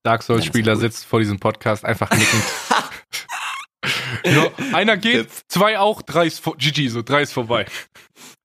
[0.04, 2.44] Dark Souls-Spieler sitzt vor diesem Podcast einfach nickend.
[4.24, 7.66] ja, einer geht, zwei auch, drei ist GG, so drei ist vorbei.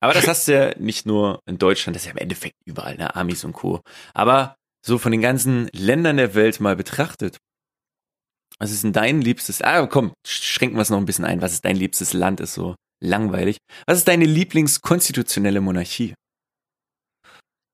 [0.01, 2.97] Aber das hast du ja nicht nur in Deutschland, das ist ja im Endeffekt überall,
[2.97, 3.83] ne, Amis und Co.
[4.15, 7.37] Aber so von den ganzen Ländern der Welt mal betrachtet,
[8.59, 11.53] was ist denn dein liebstes, ah komm, schränken wir es noch ein bisschen ein, was
[11.53, 13.59] ist dein liebstes Land, ist so langweilig.
[13.87, 16.15] Was ist deine Lieblingskonstitutionelle Monarchie?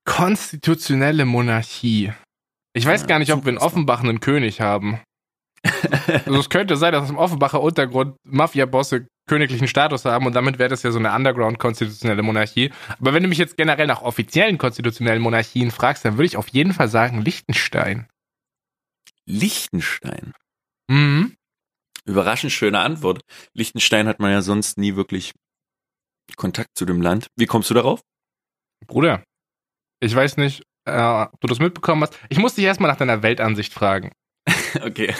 [0.06, 2.12] Konstitutionelle Monarchie.
[2.72, 5.00] Ich weiß ja, gar nicht, ob wir in Offenbach einen König haben.
[6.24, 10.68] also es könnte sein, dass im Offenbacher Untergrund Mafia-Bosse königlichen Status haben und damit wäre
[10.68, 12.72] das ja so eine Underground-konstitutionelle Monarchie.
[13.00, 16.48] Aber wenn du mich jetzt generell nach offiziellen konstitutionellen Monarchien fragst, dann würde ich auf
[16.48, 18.06] jeden Fall sagen Liechtenstein.
[19.26, 20.32] Liechtenstein?
[20.88, 21.34] Mhm.
[22.04, 23.22] Überraschend schöne Antwort.
[23.54, 25.32] Liechtenstein hat man ja sonst nie wirklich
[26.36, 27.26] Kontakt zu dem Land.
[27.36, 28.00] Wie kommst du darauf?
[28.86, 29.24] Bruder,
[30.00, 32.18] ich weiß nicht, äh, ob du das mitbekommen hast.
[32.28, 34.12] Ich muss dich erstmal nach deiner Weltansicht fragen.
[34.82, 35.14] okay.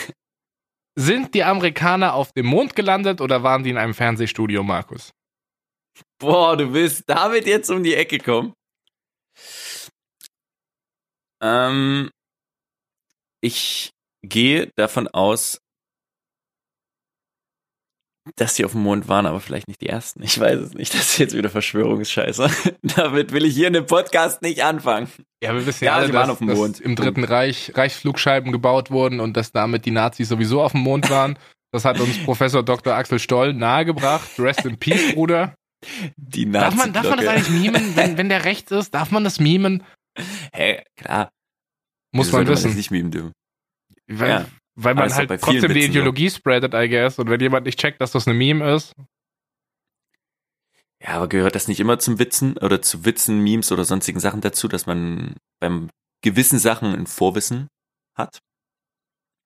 [0.99, 5.13] Sind die Amerikaner auf dem Mond gelandet oder waren die in einem Fernsehstudio, Markus?
[6.19, 8.55] Boah, du willst damit jetzt um die Ecke kommen.
[11.43, 12.11] Ähm,
[13.43, 13.91] ich
[14.23, 15.59] gehe davon aus,
[18.37, 20.23] dass sie auf dem Mond waren, aber vielleicht nicht die ersten.
[20.23, 20.93] Ich weiß es nicht.
[20.93, 22.51] Das ist jetzt wieder Verschwörungsscheiße.
[22.83, 25.09] Damit will ich hier in dem Podcast nicht anfangen.
[25.43, 26.81] Ja, wir wissen ja, alle, dass, auf dem Mond.
[26.81, 31.09] im Dritten Reich Reichsflugscheiben gebaut wurden und dass damit die Nazis sowieso auf dem Mond
[31.09, 31.39] waren.
[31.73, 32.95] Das hat uns Professor Dr.
[32.95, 34.39] Axel Stoll nahegebracht.
[34.39, 35.55] Rest in Peace, Bruder.
[36.17, 38.95] Die Nazi darf man, darf man das eigentlich mimen, wenn, wenn der rechts ist?
[38.95, 39.83] Darf man das mimen?
[40.17, 41.31] Hä, hey, klar.
[42.13, 42.63] Muss man wissen.
[42.63, 43.33] Man das nicht mimen dürfen.
[44.09, 44.47] Weil, ja.
[44.77, 46.37] Weil man halt trotzdem die Ideologie so.
[46.37, 47.19] spreadet, I guess.
[47.19, 48.95] Und wenn jemand nicht checkt, dass das eine Meme ist.
[51.03, 54.41] Ja, aber gehört das nicht immer zum Witzen oder zu Witzen, Memes oder sonstigen Sachen
[54.41, 55.91] dazu, dass man beim
[56.23, 57.69] gewissen Sachen ein Vorwissen
[58.15, 58.41] hat?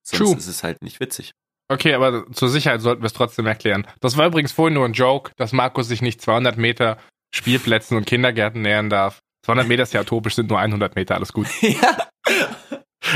[0.03, 0.37] Sonst True.
[0.37, 1.33] ist es halt nicht witzig.
[1.69, 3.87] Okay, aber zur Sicherheit sollten wir es trotzdem erklären.
[4.01, 6.99] Das war übrigens vorhin nur ein Joke, dass Markus sich nicht 200 Meter
[7.33, 9.21] Spielplätzen und Kindergärten nähern darf.
[9.45, 11.47] 200 Meter ist ja utopisch, sind nur 100 Meter, alles gut.
[11.61, 12.10] ja.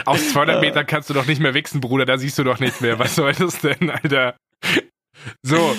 [0.05, 2.81] Aus 200 Metern kannst du doch nicht mehr wichsen, Bruder, da siehst du doch nicht
[2.81, 2.99] mehr.
[2.99, 4.37] Was soll das denn, Alter?
[5.43, 5.77] So,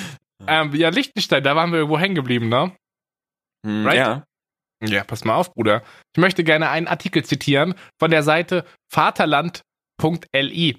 [0.47, 2.75] ähm, ja, Lichtenstein, da waren wir irgendwo hängen geblieben, ne?
[3.65, 3.97] Hm, right?
[3.97, 4.23] Ja.
[4.83, 5.83] Ja, pass mal auf, Bruder.
[6.15, 10.77] Ich möchte gerne einen Artikel zitieren von der Seite vaterland.li.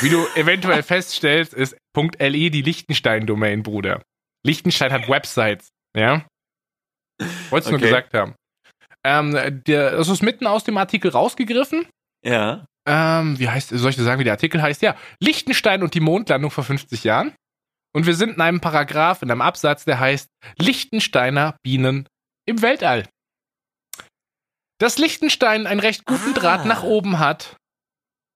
[0.00, 4.02] Wie du eventuell feststellst, ist .li die Lichtenstein-Domain, Bruder.
[4.46, 6.26] Lichtenstein hat Websites, ja?
[7.50, 7.70] Wolltest du okay.
[7.70, 8.34] nur gesagt haben.
[9.04, 11.86] Ähm, der, das ist mitten aus dem Artikel rausgegriffen.
[12.24, 12.66] Ja.
[12.86, 14.82] Ähm, wie heißt, soll ich dir sagen, wie der Artikel heißt?
[14.82, 17.34] Ja, Lichtenstein und die Mondlandung vor 50 Jahren.
[17.94, 22.08] Und wir sind in einem Paragraph, in einem Absatz, der heißt Lichtensteiner Bienen
[22.46, 23.08] im Weltall.
[24.80, 26.38] Dass Lichtenstein einen recht guten ah.
[26.38, 27.56] Draht nach oben hat,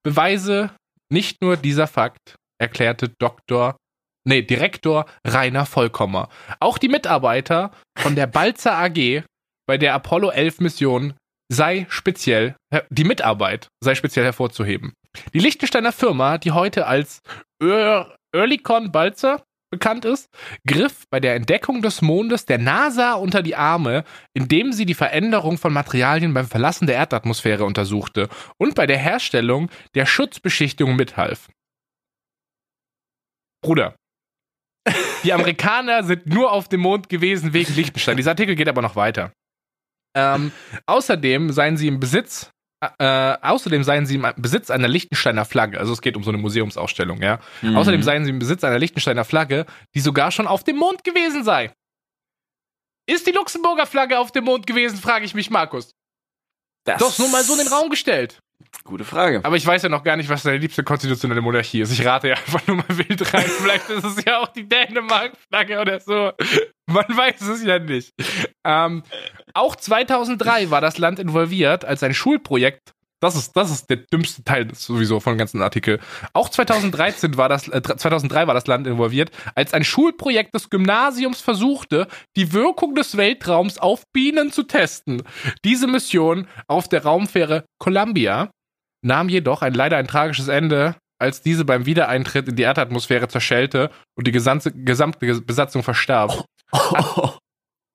[0.05, 0.71] beweise
[1.11, 3.77] nicht nur dieser Fakt, erklärte Dr.
[4.25, 6.29] Nee, Direktor Rainer Vollkommer.
[6.61, 9.25] Auch die Mitarbeiter von der Balzer AG
[9.67, 11.15] bei der Apollo 11 Mission
[11.49, 12.57] sei speziell,
[12.91, 14.93] die Mitarbeit sei speziell hervorzuheben.
[15.33, 17.21] Die Liechtensteiner Firma, die heute als
[17.63, 20.29] Earlycon Balzer bekannt ist,
[20.67, 25.59] griff bei der Entdeckung des Mondes der NASA unter die Arme, indem sie die Veränderung
[25.59, 31.49] von Materialien beim Verlassen der Erdatmosphäre untersuchte und bei der Herstellung der Schutzbeschichtung mithalf.
[33.63, 33.97] Bruder,
[35.25, 38.17] die Amerikaner sind nur auf dem Mond gewesen wegen Liechtenstein.
[38.17, 39.33] Dieser Artikel geht aber noch weiter.
[40.19, 40.53] Ähm,
[40.87, 42.51] außerdem seien sie im Besitz,
[42.81, 45.79] äh, außerdem seien sie im Besitz einer Liechtensteiner Flagge.
[45.79, 47.41] Also es geht um so eine Museumsausstellung, ja.
[47.63, 47.77] Mhm.
[47.77, 51.45] Außerdem seien sie im Besitz einer Liechtensteiner Flagge, die sogar schon auf dem Mond gewesen
[51.45, 51.73] sei.
[53.09, 55.93] Ist die Luxemburger Flagge auf dem Mond gewesen, frage ich mich, Markus.
[56.85, 58.41] Das Doch nur mal so in den Raum gestellt.
[58.89, 59.41] Gute Frage.
[59.43, 61.93] Aber ich weiß ja noch gar nicht, was deine liebste konstitutionelle Monarchie ist.
[61.93, 63.45] Ich rate ja einfach nur mal wild rein.
[63.61, 66.33] Vielleicht ist es ja auch die Dänemark-Flagge oder so.
[66.87, 68.15] Man weiß es ja nicht.
[68.65, 69.03] Ähm,
[69.53, 74.45] auch 2003 war das Land involviert, als ein Schulprojekt das ist, das ist der dümmste
[74.45, 75.99] Teil sowieso von dem ganzen Artikel.
[76.35, 81.41] Auch 2013 war das, äh, 2003 war das Land involviert, als ein Schulprojekt des Gymnasiums
[81.41, 85.25] versuchte, die Wirkung des Weltraums auf Bienen zu testen.
[85.65, 88.51] Diese Mission auf der Raumfähre Columbia
[89.03, 93.91] nahm jedoch ein leider ein tragisches Ende, als diese beim Wiedereintritt in die Erdatmosphäre zerschellte
[94.17, 96.45] und die gesamte, gesamte Besatzung verstarb.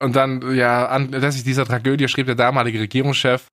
[0.02, 3.48] Und dann, ja, anlässlich dieser Tragödie schrieb der damalige Regierungschef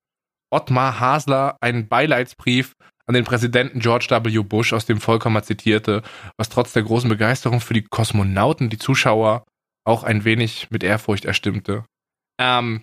[0.52, 2.74] Ottmar Hasler einen Beileidsbrief
[3.06, 4.42] an den Präsidenten George W.
[4.42, 6.02] Bush, aus dem Vollkommer zitierte,
[6.36, 9.44] was trotz der großen Begeisterung für die Kosmonauten die Zuschauer
[9.84, 11.84] auch ein wenig mit Ehrfurcht erstimmte.
[12.40, 12.82] Ähm,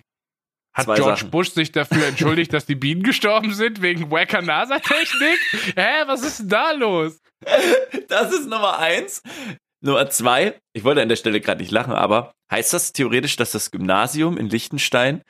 [0.78, 1.30] hat Zwei George Sachen.
[1.30, 5.38] Bush sich dafür entschuldigt, dass die Bienen gestorben sind wegen wacker NASA-Technik?
[5.76, 7.20] Hä, was ist denn da los?
[8.08, 9.22] Das ist Nummer eins.
[9.84, 13.52] Nummer zwei, ich wollte an der Stelle gerade nicht lachen, aber heißt das theoretisch, dass
[13.52, 15.22] das Gymnasium in Liechtenstein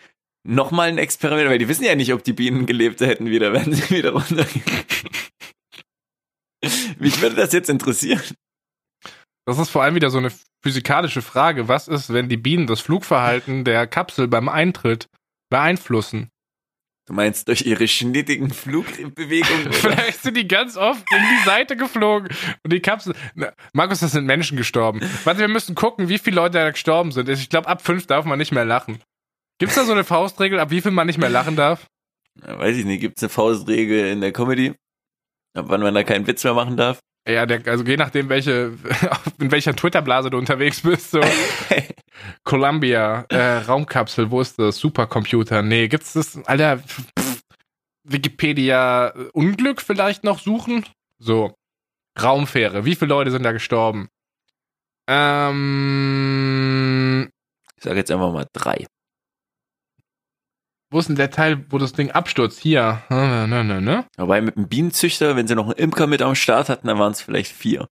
[0.47, 3.73] nochmal ein Experiment, weil die wissen ja nicht, ob die Bienen gelebt hätten wieder, wenn
[3.73, 4.65] sie wieder runtergehen.
[6.99, 8.23] Mich würde das jetzt interessieren.
[9.47, 10.33] Das ist vor allem wieder so eine
[10.63, 11.69] physikalische Frage.
[11.69, 15.09] Was ist, wenn die Bienen das Flugverhalten der Kapsel beim Eintritt
[15.49, 16.31] beeinflussen?
[17.07, 19.73] Du meinst durch ihre schnittigen Flugbewegungen?
[19.73, 22.29] Vielleicht sind die ganz oft in die Seite geflogen
[22.63, 23.15] und die Kapsel.
[23.35, 25.01] Na, Markus, das sind Menschen gestorben.
[25.25, 27.31] Warte, wir müssen gucken, wie viele Leute da gestorben sind.
[27.31, 29.01] Ich glaube, ab fünf darf man nicht mehr lachen.
[29.59, 31.87] Gibt's da so eine Faustregel, ab wie viel man nicht mehr lachen darf?
[32.47, 34.75] Ja, Weiß ich nicht, gibt es eine Faustregel in der Comedy?
[35.55, 37.01] Ab wann man da keinen Witz mehr machen darf?
[37.27, 38.73] Ja, der, also je nachdem, welche,
[39.39, 41.11] in welcher Twitter-Blase du unterwegs bist.
[41.11, 41.21] So.
[42.45, 44.79] Columbia, äh, Raumkapsel, wo ist das?
[44.79, 45.63] Supercomputer.
[45.63, 46.39] Nee, gibt's das?
[46.47, 47.03] Alter, pff,
[48.05, 50.85] Wikipedia, äh, Unglück vielleicht noch suchen?
[51.19, 51.55] So.
[52.21, 54.09] Raumfähre, wie viele Leute sind da gestorben?
[55.89, 57.29] Ähm,
[57.77, 58.87] Ich sage jetzt einfach mal drei.
[60.91, 62.59] Wo ist denn der Teil, wo das Ding abstürzt?
[62.61, 63.03] Hier.
[63.11, 64.07] Ne, ne, ne, ne?
[64.17, 67.13] Wobei mit dem Bienenzüchter, wenn sie noch einen Imker mit am Start hatten, dann waren
[67.13, 67.89] es vielleicht vier.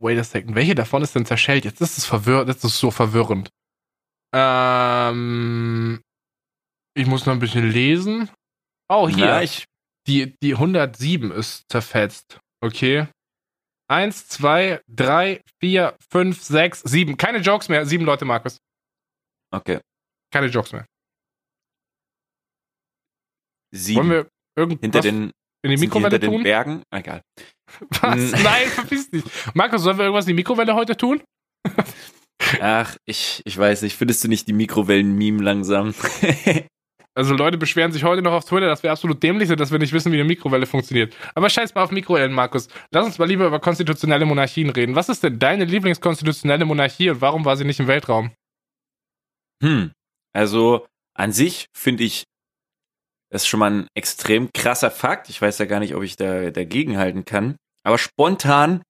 [0.00, 0.54] Wait a second.
[0.54, 1.64] Welche davon ist denn zerschellt?
[1.64, 3.50] Jetzt ist es verwirrend, jetzt ist es so verwirrend.
[4.34, 6.02] Ähm,
[6.94, 8.28] ich muss noch ein bisschen lesen.
[8.88, 9.26] Oh, hier.
[9.26, 9.64] Na, ich,
[10.06, 12.38] Die, die 107 ist zerfetzt.
[12.60, 13.06] Okay.
[13.88, 17.16] Eins, zwei, drei, vier, fünf, sechs, sieben.
[17.16, 17.86] Keine Jokes mehr.
[17.86, 18.58] Sieben Leute, Markus.
[19.56, 19.80] Okay.
[20.32, 20.86] Keine Jokes mehr.
[23.72, 23.98] Sieben.
[24.00, 26.42] Wollen wir irgendwas hinter den, in die Mikrowelle hinter den tun?
[26.42, 26.82] Bergen?
[26.90, 27.22] Ah, Egal.
[28.00, 28.32] Was?
[28.42, 29.24] Nein, verpiss dich.
[29.54, 31.22] Markus, sollen wir irgendwas in die Mikrowelle heute tun?
[32.60, 33.96] Ach, ich, ich weiß nicht.
[33.96, 35.94] Findest du nicht die Mikrowellen-Meme langsam?
[37.16, 39.78] Also Leute beschweren sich heute noch auf Twitter, dass wir absolut dämlich sind, dass wir
[39.78, 41.14] nicht wissen, wie eine Mikrowelle funktioniert.
[41.36, 42.66] Aber scheiß mal auf Mikrowellen, Markus.
[42.90, 44.96] Lass uns mal lieber über konstitutionelle Monarchien reden.
[44.96, 48.32] Was ist denn deine Lieblingskonstitutionelle Monarchie und warum war sie nicht im Weltraum?
[49.62, 49.92] Hm.
[50.32, 50.86] Also
[51.16, 52.24] an sich finde ich
[53.30, 55.28] das schon mal ein extrem krasser Fakt.
[55.28, 57.56] Ich weiß ja gar nicht, ob ich da dagegen halten kann.
[57.84, 58.82] Aber spontan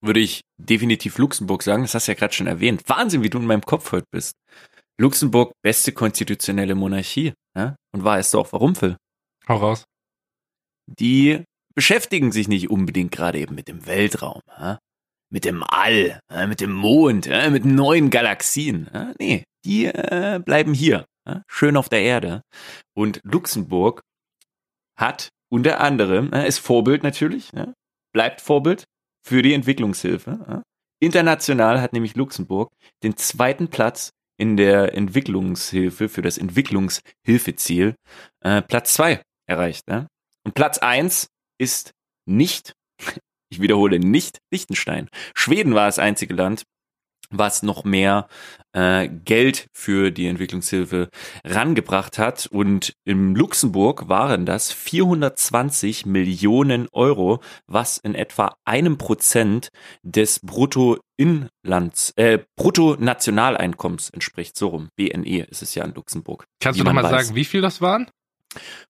[0.00, 1.82] würde ich definitiv Luxemburg sagen.
[1.82, 2.82] Das hast du ja gerade schon erwähnt.
[2.88, 4.34] Wahnsinn, wie du in meinem Kopf heute bist.
[5.00, 7.34] Luxemburg, beste konstitutionelle Monarchie.
[7.56, 7.76] Ja?
[7.92, 8.96] Und weißt du auch warum, Phil?
[9.48, 9.84] Hau raus.
[10.86, 14.40] Die beschäftigen sich nicht unbedingt gerade eben mit dem Weltraum.
[14.48, 14.78] Ja?
[15.32, 16.46] Mit dem All, ja?
[16.46, 17.48] mit dem Mond, ja?
[17.50, 18.88] mit neuen Galaxien.
[18.92, 19.14] Ja?
[19.18, 21.06] Nee, die äh, bleiben hier.
[21.46, 22.42] Schön auf der Erde.
[22.94, 24.02] Und Luxemburg
[24.96, 27.50] hat unter anderem, äh, ist Vorbild natürlich,
[28.12, 28.84] bleibt Vorbild
[29.24, 30.62] für die Entwicklungshilfe.
[31.00, 32.70] International hat nämlich Luxemburg
[33.02, 37.94] den zweiten Platz in der Entwicklungshilfe für das Entwicklungshilfeziel
[38.40, 39.84] äh, Platz zwei erreicht.
[39.88, 40.06] Ja?
[40.44, 41.92] Und Platz eins ist
[42.26, 42.72] nicht,
[43.52, 45.08] ich wiederhole, nicht Liechtenstein.
[45.34, 46.64] Schweden war das einzige Land,
[47.30, 48.28] was noch mehr
[48.72, 51.08] äh, Geld für die Entwicklungshilfe
[51.44, 52.46] rangebracht hat.
[52.46, 59.68] Und im Luxemburg waren das 420 Millionen Euro, was in etwa einem Prozent
[60.02, 64.56] des Bruttoinlands, äh, Bruttonationaleinkommens entspricht.
[64.56, 64.88] So rum.
[64.96, 66.44] BNE ist es ja in Luxemburg.
[66.60, 68.08] Kannst du nochmal sagen, wie viel das waren?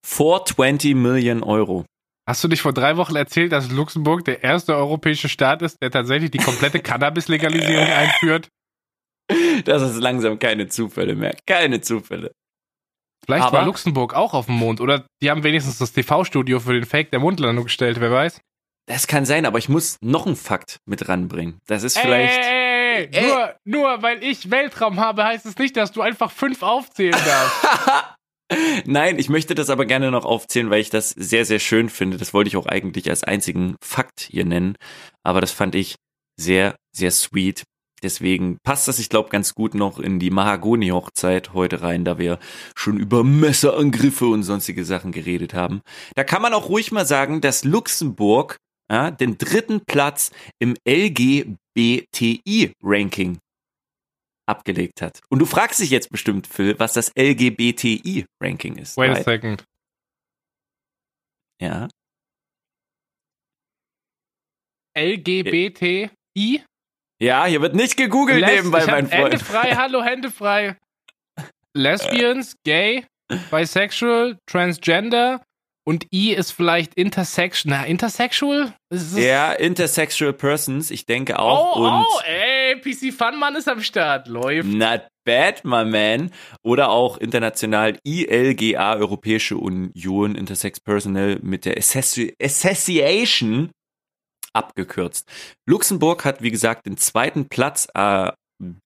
[0.05, 1.85] 420 Millionen Euro.
[2.33, 5.91] Hast du dich vor drei Wochen erzählt, dass Luxemburg der erste europäische Staat ist, der
[5.91, 8.49] tatsächlich die komplette Cannabis-Legalisierung einführt?
[9.67, 11.37] Das ist langsam keine Zufälle mehr.
[11.47, 12.33] Keine Zufälle.
[13.23, 16.73] Vielleicht Aber- war Luxemburg auch auf dem Mond oder die haben wenigstens das TV-Studio für
[16.73, 18.41] den Fake der Mondlandung gestellt, wer weiß?
[18.87, 21.59] Das kann sein, aber ich muss noch einen Fakt mit ranbringen.
[21.67, 22.33] Das ist vielleicht.
[22.39, 23.27] Ey, ey, ey, Ey.
[23.27, 28.15] Nur, nur weil ich Weltraum habe, heißt es nicht, dass du einfach fünf aufzählen darfst.
[28.87, 32.17] Nein, ich möchte das aber gerne noch aufzählen, weil ich das sehr, sehr schön finde.
[32.17, 34.77] Das wollte ich auch eigentlich als einzigen Fakt hier nennen.
[35.23, 35.97] Aber das fand ich
[36.39, 37.65] sehr, sehr sweet.
[38.03, 42.41] Deswegen passt das, ich glaube, ganz gut noch in die Mahagoni-Hochzeit heute rein, da wir
[42.75, 45.83] schon über Messerangriffe und sonstige Sachen geredet haben.
[46.17, 48.57] Da kann man auch ruhig mal sagen, dass Luxemburg
[48.91, 53.39] ja, den dritten Platz im LGBTI-Ranking
[54.47, 55.21] abgelegt hat.
[55.31, 58.97] Und du fragst dich jetzt bestimmt, Phil, was das LGBTI-Ranking ist.
[58.97, 59.65] Wait a second.
[61.61, 61.89] Ja.
[64.97, 66.11] LGBTI?
[67.21, 69.43] Ja, hier wird nicht gegoogelt Les- nebenbei, mein Hände Freund.
[69.43, 70.77] frei, hallo, Hände frei.
[71.75, 73.07] Lesbians, gay,
[73.51, 75.43] bisexual, transgender,
[75.85, 77.71] Und I ist vielleicht intersection.
[77.73, 78.73] Na, intersexual?
[79.17, 81.77] Ja, Intersexual Persons, ich denke auch.
[81.77, 84.29] Oh, und oh, ey, PC Fun Mann ist am Start.
[84.29, 84.69] Läuft.
[84.69, 86.31] Not bad, my man.
[86.63, 93.71] Oder auch international ILGA, Europäische Union Intersex Personnel mit der Association
[94.53, 95.29] abgekürzt.
[95.67, 98.33] Luxemburg hat, wie gesagt, den zweiten Platz äh,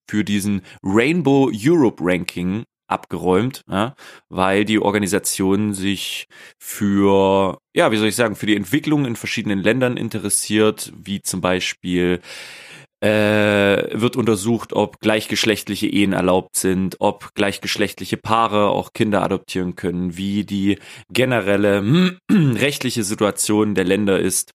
[0.09, 3.95] für diesen Rainbow Europe Ranking abgeräumt, ja,
[4.29, 9.61] weil die Organisation sich für, ja, wie soll ich sagen, für die Entwicklung in verschiedenen
[9.61, 12.21] Ländern interessiert, wie zum Beispiel
[13.01, 20.17] äh, wird untersucht, ob gleichgeschlechtliche Ehen erlaubt sind, ob gleichgeschlechtliche Paare auch Kinder adoptieren können,
[20.17, 20.79] wie die
[21.09, 24.51] generelle rechtliche Situation der Länder ist.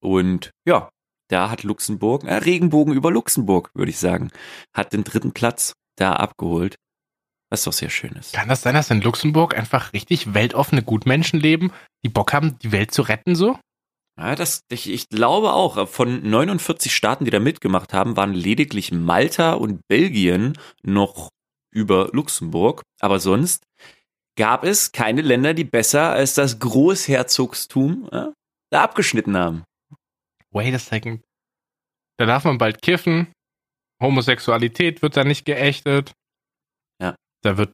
[0.00, 0.90] Und ja,
[1.28, 4.30] da hat Luxemburg, äh, Regenbogen über Luxemburg, würde ich sagen,
[4.74, 6.76] hat den dritten Platz da abgeholt.
[7.48, 8.32] Was doch sehr schön ist.
[8.32, 11.70] Kann das sein, dass in Luxemburg einfach richtig weltoffene Gutmenschen leben,
[12.02, 13.58] die Bock haben, die Welt zu retten so?
[14.18, 18.92] Ja, das, ich, ich glaube auch, von 49 Staaten, die da mitgemacht haben, waren lediglich
[18.92, 21.30] Malta und Belgien noch
[21.72, 22.82] über Luxemburg.
[23.00, 23.64] Aber sonst
[24.36, 28.32] gab es keine Länder, die besser als das Großherzogstum ja,
[28.70, 29.64] da abgeschnitten haben.
[30.50, 31.22] Wait a second.
[32.18, 33.32] Da darf man bald kiffen.
[34.00, 36.12] Homosexualität wird da nicht geächtet.
[37.00, 37.16] Ja.
[37.42, 37.72] Da wird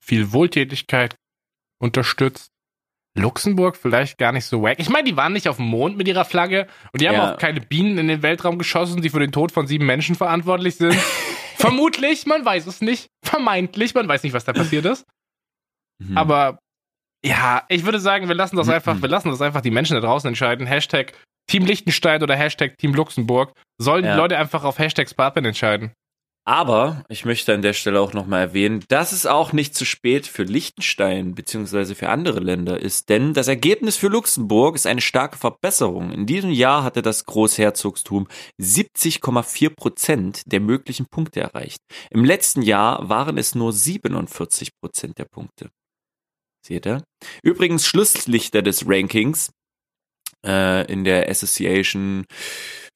[0.00, 1.16] viel Wohltätigkeit
[1.80, 2.50] unterstützt.
[3.16, 4.78] Luxemburg vielleicht gar nicht so wack.
[4.78, 7.34] Ich meine, die waren nicht auf dem Mond mit ihrer Flagge und die haben Ja.
[7.34, 10.76] auch keine Bienen in den Weltraum geschossen, die für den Tod von sieben Menschen verantwortlich
[10.76, 10.94] sind.
[11.56, 13.08] Vermutlich, man weiß es nicht.
[13.24, 15.04] Vermeintlich, man weiß nicht, was da passiert ist.
[15.98, 16.16] Mhm.
[16.16, 16.58] Aber
[17.24, 18.74] ja, ich würde sagen, wir lassen das Mhm.
[18.74, 20.66] einfach, wir lassen das einfach die Menschen da draußen entscheiden.
[20.66, 21.12] Hashtag
[21.48, 23.52] Team Liechtenstein oder Hashtag Team Luxemburg.
[23.80, 24.12] Sollen Ja.
[24.12, 25.92] die Leute einfach auf Hashtag Sparpin entscheiden.
[26.48, 30.28] Aber ich möchte an der Stelle auch nochmal erwähnen, dass es auch nicht zu spät
[30.28, 35.36] für Liechtenstein beziehungsweise für andere Länder ist, denn das Ergebnis für Luxemburg ist eine starke
[35.36, 36.12] Verbesserung.
[36.12, 38.28] In diesem Jahr hatte das Großherzogstum
[38.60, 41.80] 70,4 Prozent der möglichen Punkte erreicht.
[42.10, 45.70] Im letzten Jahr waren es nur 47 Prozent der Punkte.
[46.64, 47.02] Seht ihr?
[47.42, 49.50] Übrigens Schlusslichter des Rankings
[50.46, 52.24] äh, in der Association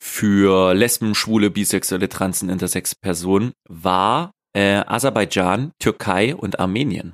[0.00, 7.12] für Lesben, Schwule, Bisexuelle, Transen, Intersex Personen war äh, Aserbaidschan, Türkei und Armenien.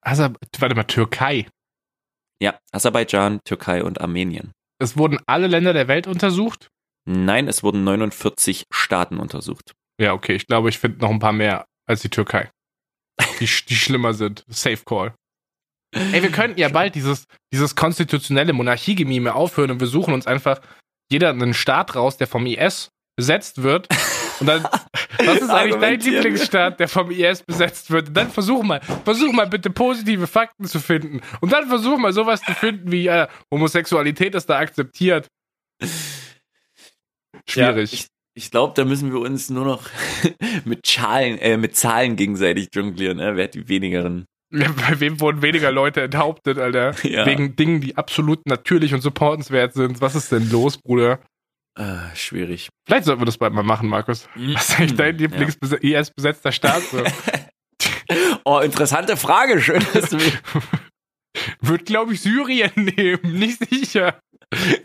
[0.00, 1.46] Also, warte mal, Türkei.
[2.40, 4.52] Ja, Aserbaidschan, Türkei und Armenien.
[4.78, 6.68] Es wurden alle Länder der Welt untersucht.
[7.06, 9.72] Nein, es wurden 49 Staaten untersucht.
[10.00, 12.50] Ja, okay, ich glaube, ich finde noch ein paar mehr als die Türkei.
[13.40, 14.44] Die, die schlimmer sind.
[14.48, 15.14] Safe Call.
[15.94, 20.60] Ey, wir könnten ja bald dieses, dieses konstitutionelle Monarchiegemime aufhören und wir suchen uns einfach
[21.10, 23.88] jeder einen Staat raus, der vom IS besetzt wird.
[24.40, 24.64] Und dann,
[25.24, 26.00] was ist eigentlich dein.
[26.00, 28.08] Lieblingsstaat, der vom IS besetzt wird?
[28.08, 31.20] Und dann versuch mal, versuch mal bitte positive Fakten zu finden.
[31.40, 35.28] Und dann versuch mal sowas zu finden wie äh, Homosexualität ist da akzeptiert.
[37.46, 37.92] Schwierig.
[37.92, 39.88] Ja, ich ich glaube, da müssen wir uns nur noch
[40.64, 43.20] mit Zahlen, äh, mit Zahlen gegenseitig jonglieren.
[43.20, 43.36] Äh?
[43.36, 44.26] Wer hat die wenigeren?
[44.54, 46.94] Ja, bei wem wurden weniger Leute enthauptet, Alter?
[47.02, 47.26] Ja.
[47.26, 50.00] Wegen Dingen, die absolut natürlich und supportenswert sind.
[50.00, 51.20] Was ist denn los, Bruder?
[51.76, 52.68] Äh, schwierig.
[52.86, 54.28] Vielleicht sollten wir das bald mal machen, Markus.
[54.36, 56.82] Was ist eigentlich dein Lieblings-IS-besetzter Staat?
[56.92, 57.02] So?
[58.44, 59.60] Oh, interessante Frage.
[59.60, 60.38] Schön, dass du mich.
[61.60, 63.38] Wird, glaube ich, Syrien nehmen.
[63.38, 64.20] Nicht sicher.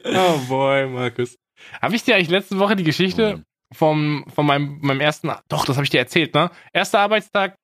[0.05, 1.35] Oh boy, Markus.
[1.81, 5.75] Habe ich dir eigentlich letzte Woche die Geschichte vom, von meinem, meinem ersten, doch, das
[5.75, 6.49] habe ich dir erzählt, ne?
[6.73, 7.55] Erster Arbeitstag.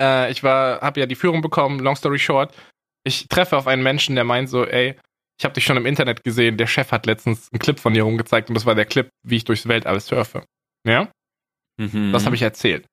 [0.00, 2.54] Äh, ich war, habe ja die Führung bekommen, long story short.
[3.04, 4.96] Ich treffe auf einen Menschen, der meint so, ey,
[5.38, 8.02] ich habe dich schon im Internet gesehen, der Chef hat letztens einen Clip von dir
[8.04, 10.44] rumgezeigt und das war der Clip, wie ich durchs Weltall surfe.
[10.86, 11.10] Ja?
[11.78, 12.12] Mhm.
[12.12, 12.86] Das habe ich erzählt.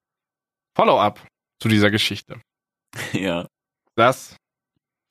[0.76, 1.26] Follow-up
[1.62, 2.40] zu dieser Geschichte.
[3.14, 3.48] Ja.
[3.96, 4.36] saß,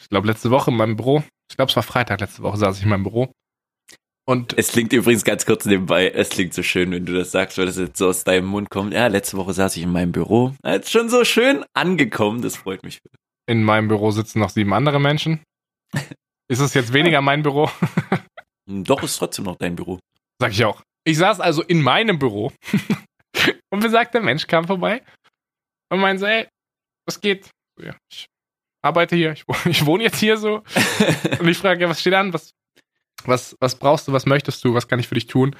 [0.01, 1.25] ich glaube, letzte Woche in meinem Büro.
[1.51, 3.33] Ich glaube, es war Freitag letzte Woche, saß ich in meinem Büro.
[4.25, 7.59] Und Es klingt übrigens ganz kurz nebenbei, es klingt so schön, wenn du das sagst,
[7.59, 8.93] weil das jetzt so aus deinem Mund kommt.
[8.95, 10.55] Ja, letzte Woche saß ich in meinem Büro.
[10.65, 13.01] Jetzt schon so schön angekommen, das freut mich.
[13.49, 15.41] in meinem Büro sitzen noch sieben andere Menschen.
[16.49, 17.69] Ist es jetzt weniger mein Büro?
[18.71, 19.99] Doch, ist trotzdem noch dein Büro.
[20.41, 20.83] Sag ich auch.
[21.05, 22.53] Ich saß also in meinem Büro.
[23.73, 25.03] und besagter Mensch kam vorbei
[25.91, 26.47] und meinte so, ey,
[27.07, 27.51] was geht?
[27.83, 28.27] Ja, ich
[28.85, 30.63] arbeite hier, ich, wo- ich wohne jetzt hier so.
[31.41, 32.33] Und ich frage, ja, was steht an?
[32.33, 32.53] Was,
[33.29, 35.57] was, was brauchst du, was möchtest du, was kann ich für dich tun?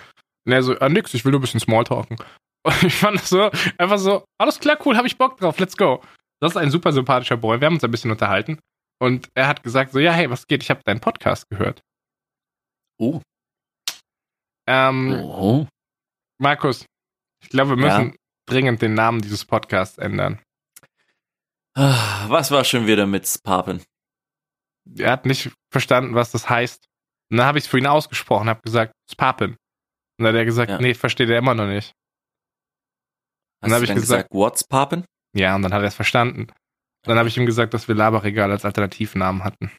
[0.47, 2.17] Und er so, ah, nix, ich will nur ein bisschen Smalltalken.
[2.65, 5.77] Und ich fand das so, einfach so, alles klar, cool, hab ich Bock drauf, let's
[5.77, 6.03] go.
[6.41, 8.59] Das ist ein super sympathischer Boy, wir haben uns ein bisschen unterhalten.
[9.01, 10.63] Und er hat gesagt so, ja, hey, was geht?
[10.63, 11.81] Ich habe deinen Podcast gehört.
[13.01, 13.21] Oh.
[14.69, 15.67] Ähm, oh.
[16.39, 16.87] Markus,
[17.43, 17.99] ich glaube, wir Ja.
[17.99, 20.41] müssen dringend den Namen dieses Podcasts ändern.
[21.75, 23.83] Ah, Was war schon wieder mit Papen?
[24.99, 26.85] er hat nicht verstanden, was das heißt.
[27.33, 29.53] Und dann habe ich es für ihn ausgesprochen, habe gesagt, Spapen.
[30.19, 30.79] Und dann hat er gesagt, Ja.
[30.79, 31.93] nee, versteht er immer noch nicht.
[33.63, 35.05] Hast hab du ich dann gesagt- gesagt, what's poppin?
[35.35, 36.49] Ja, und dann hat er es verstanden.
[37.05, 39.73] Dann habe ich ihm gesagt, dass wir Laberregal als Alternativnamen hatten.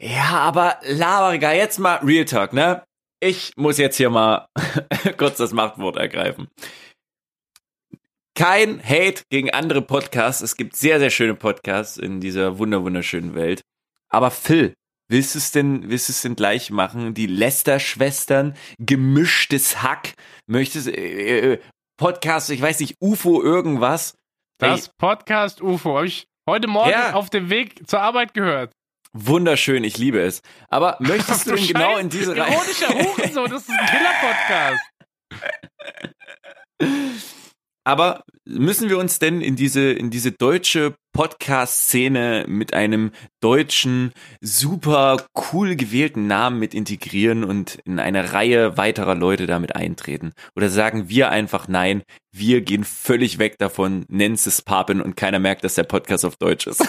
[0.00, 2.82] Ja, aber Laberiger, jetzt mal Real Talk, ne?
[3.22, 4.46] Ich muss jetzt hier mal
[5.18, 6.48] kurz das Machtwort ergreifen.
[8.34, 10.40] Kein Hate gegen andere Podcasts.
[10.40, 13.60] Es gibt sehr, sehr schöne Podcasts in dieser wunder wunderschönen Welt.
[14.08, 14.72] Aber Phil,
[15.10, 17.12] willst du es denn, willst du es denn gleich machen?
[17.14, 20.14] Die Lester-Schwestern, gemischtes Hack,
[20.46, 21.60] möchtest, äh, äh,
[21.98, 24.14] Podcast, ich weiß nicht, UFO irgendwas?
[24.58, 27.12] Das Podcast UFO habe ich heute Morgen Ja.
[27.14, 28.72] auf dem Weg zur Arbeit gehört.
[29.12, 30.40] Wunderschön, ich liebe es.
[30.68, 32.52] Aber möchtest du Du denn genau in diese Reihe?
[32.54, 34.80] Ironischer Hurensohn, das ist ein Killer-Podcast.
[37.90, 43.10] Aber müssen wir uns denn in diese, in diese deutsche Podcast-Szene mit einem
[43.40, 50.30] deutschen, super cool gewählten Namen mit integrieren und in eine Reihe weiterer Leute damit eintreten?
[50.54, 55.40] Oder sagen wir einfach nein, wir gehen völlig weg davon, nennen es Papen und keiner
[55.40, 56.86] merkt, dass der Podcast auf Deutsch ist?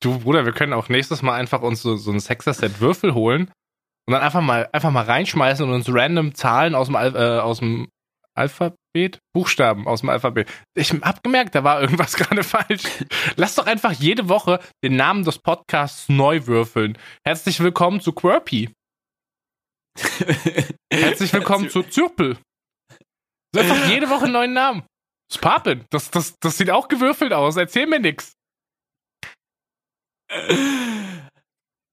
[0.00, 3.52] Du, Bruder, wir können auch nächstes Mal einfach uns so, so ein Sexer-Set Würfel holen
[4.08, 7.60] und dann einfach mal, einfach mal reinschmeißen und uns random Zahlen aus dem, äh, aus
[7.60, 7.86] dem
[8.34, 8.79] Alphabet,
[9.32, 10.50] Buchstaben aus dem Alphabet.
[10.74, 12.82] Ich hab gemerkt, da war irgendwas gerade falsch.
[13.36, 16.98] Lass doch einfach jede Woche den Namen des Podcasts neu würfeln.
[17.24, 18.70] Herzlich willkommen zu Quirpy.
[20.92, 22.38] Herzlich willkommen zu Zürpel.
[23.54, 24.82] So einfach jede Woche einen neuen Namen.
[25.32, 27.56] Spapen, das, das, das sieht auch gewürfelt aus.
[27.56, 28.32] Erzähl mir nix.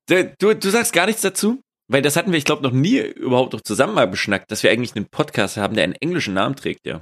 [0.09, 1.61] Du, du, du sagst gar nichts dazu?
[1.89, 4.71] Weil das hatten wir, ich glaube, noch nie überhaupt noch zusammen mal beschnackt, dass wir
[4.71, 7.01] eigentlich einen Podcast haben, der einen englischen Namen trägt, ja.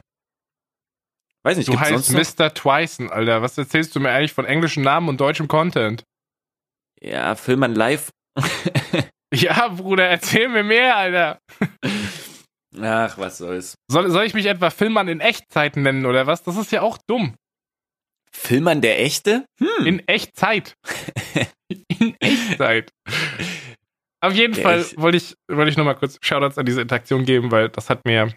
[1.43, 2.11] Weiß nicht, Du heißt?
[2.11, 2.53] Mr.
[2.53, 3.41] Twyson, Alter.
[3.41, 6.03] Was erzählst du mir eigentlich von englischen Namen und deutschem Content?
[7.01, 8.09] Ja, Filmmann live.
[9.33, 11.39] Ja, Bruder, erzähl mir mehr, Alter.
[12.81, 13.75] Ach, was soll's.
[13.89, 16.43] Soll, soll ich mich etwa Filmmann in Echtzeit nennen oder was?
[16.43, 17.35] Das ist ja auch dumm.
[18.31, 19.45] Filmmann der Echte?
[19.59, 19.85] Hm.
[19.85, 20.75] In Echtzeit.
[21.99, 22.91] in Echtzeit.
[24.27, 27.25] Auf jeden Der Fall Echt- wollte ich, wollte ich nochmal kurz Shoutouts an diese Interaktion
[27.25, 28.33] geben, weil das hat mir,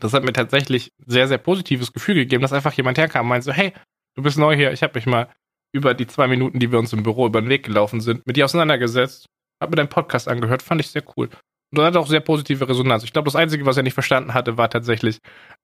[0.00, 3.44] das hat mir tatsächlich sehr, sehr positives Gefühl gegeben, dass einfach jemand herkam und meinte
[3.46, 3.72] so, hey,
[4.14, 5.28] du bist neu hier, ich habe mich mal
[5.74, 8.36] über die zwei Minuten, die wir uns im Büro über den Weg gelaufen sind, mit
[8.36, 9.26] dir auseinandergesetzt,
[9.62, 11.26] hab mir deinen Podcast angehört, fand ich sehr cool.
[11.72, 13.02] Und das hat auch sehr positive Resonanz.
[13.02, 15.18] Ich glaube, das Einzige, was er nicht verstanden hatte, war tatsächlich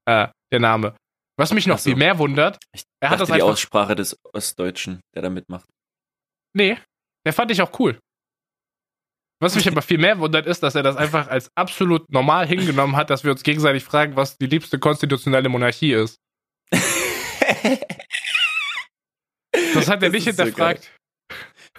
[0.06, 0.96] äh, der Name.
[1.38, 1.90] Was mich noch so.
[1.90, 5.66] viel mehr wundert, Ich er hat das die Aussprache des Ostdeutschen, der da mitmacht.
[6.54, 6.76] Nee,
[7.24, 7.98] der fand ich auch cool.
[9.42, 12.94] Was mich aber viel mehr wundert, ist, dass er das einfach als absolut normal hingenommen
[12.94, 16.20] hat, dass wir uns gegenseitig fragen, was die liebste konstitutionelle Monarchie ist.
[19.74, 20.92] Das hat er Das nicht ist so hinterfragt.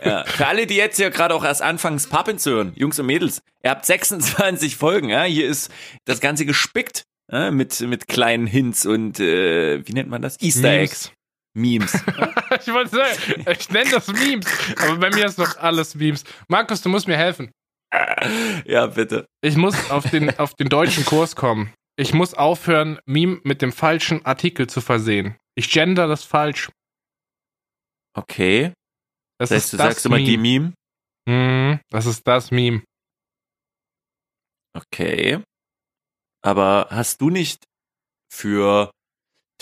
[0.03, 0.26] Ja.
[0.26, 3.41] Für alle, die jetzt hier gerade auch erst anfangen, Pappen zu hören, Jungs und Mädels,
[3.64, 5.72] ihr habt 26 Folgen, ja, hier ist
[6.03, 10.41] das Ganze gespickt ja, mit, mit kleinen Hints und, äh, wie nennt man das?
[10.41, 11.14] Easter Eggs.
[11.56, 11.93] Memes.
[12.62, 14.45] ich wollte sagen, ich nenne das Memes,
[14.82, 16.24] aber bei mir ist doch alles Memes.
[16.47, 17.51] Markus, du musst mir helfen.
[18.66, 19.26] ja, bitte.
[19.41, 21.74] Ich muss auf den, auf den deutschen Kurs kommen.
[21.95, 25.38] Ich muss aufhören, Meme mit dem falschen Artikel zu versehen.
[25.56, 26.70] Ich gender das falsch.
[28.18, 28.74] Okay.
[29.39, 30.74] Das Das heißt, ist du das sagst immer die Meme.
[31.30, 32.84] Hm, das ist das Meme.
[34.76, 35.43] Okay.
[36.43, 37.64] Aber hast du nicht
[38.34, 38.89] für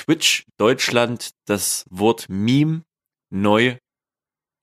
[0.01, 2.81] Twitch Deutschland das Wort Meme
[3.31, 3.77] neu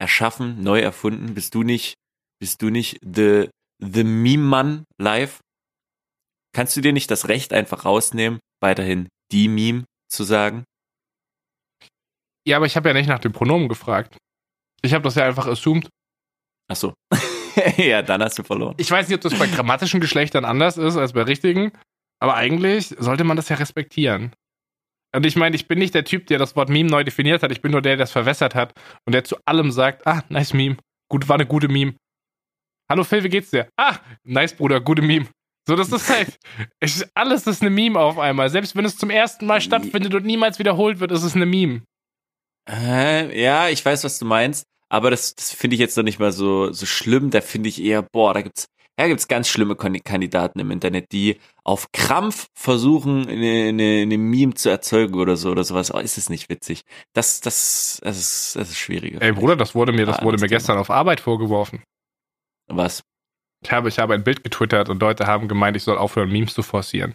[0.01, 1.35] erschaffen, neu erfunden?
[1.35, 1.95] Bist du nicht,
[2.41, 5.39] bist du nicht the, the Meme Mann live?
[6.53, 10.65] Kannst du dir nicht das Recht einfach rausnehmen, weiterhin die Meme zu sagen?
[12.45, 14.17] Ja, aber ich habe ja nicht nach dem Pronomen gefragt.
[14.83, 15.89] Ich habe das ja einfach assumed.
[16.69, 16.95] Ach so.
[17.77, 18.75] ja, dann hast du verloren.
[18.79, 21.71] Ich weiß nicht, ob das bei grammatischen Geschlechtern anders ist als bei richtigen,
[22.21, 24.33] aber eigentlich sollte man das ja respektieren.
[25.15, 27.51] Und ich meine, ich bin nicht der Typ, der das Wort Meme neu definiert hat.
[27.51, 28.75] Ich bin nur der, der es verwässert hat
[29.07, 30.77] und der zu allem sagt, ah, nice Meme.
[31.11, 31.95] Gut, war eine gute Meme.
[32.91, 33.69] Hallo Phil, wie geht's dir?
[33.77, 35.27] Ah, nice Bruder, gute Meme.
[35.67, 36.39] So, das ist halt,
[36.81, 38.51] ich, alles ist eine Meme auf einmal.
[38.51, 41.83] Selbst wenn es zum ersten Mal stattfindet und niemals wiederholt wird, ist es eine Meme.
[42.69, 46.19] Äh, ja, ich weiß, was du meinst, aber das, das finde ich jetzt noch nicht
[46.19, 47.31] mal so, so schlimm.
[47.31, 48.67] Da finde ich eher, boah, da gibt's,
[48.99, 54.55] ja, gibt's ganz schlimme Kandidaten im Internet, die auf Krampf versuchen, eine, eine, eine Meme
[54.55, 55.95] zu erzeugen oder so oder sowas.
[55.95, 56.83] Oh, ist es nicht witzig.
[57.15, 59.23] Das, das, das ist, das ist schwieriger.
[59.23, 61.83] Ey Bruder, das wurde mir, das Ah, wurde mir gestern auf Arbeit vorgeworfen.
[62.67, 63.03] Was?
[63.65, 66.55] Ich habe, ich habe ein Bild getwittert und Leute haben gemeint, ich soll aufhören, Memes
[66.55, 67.15] zu forcieren.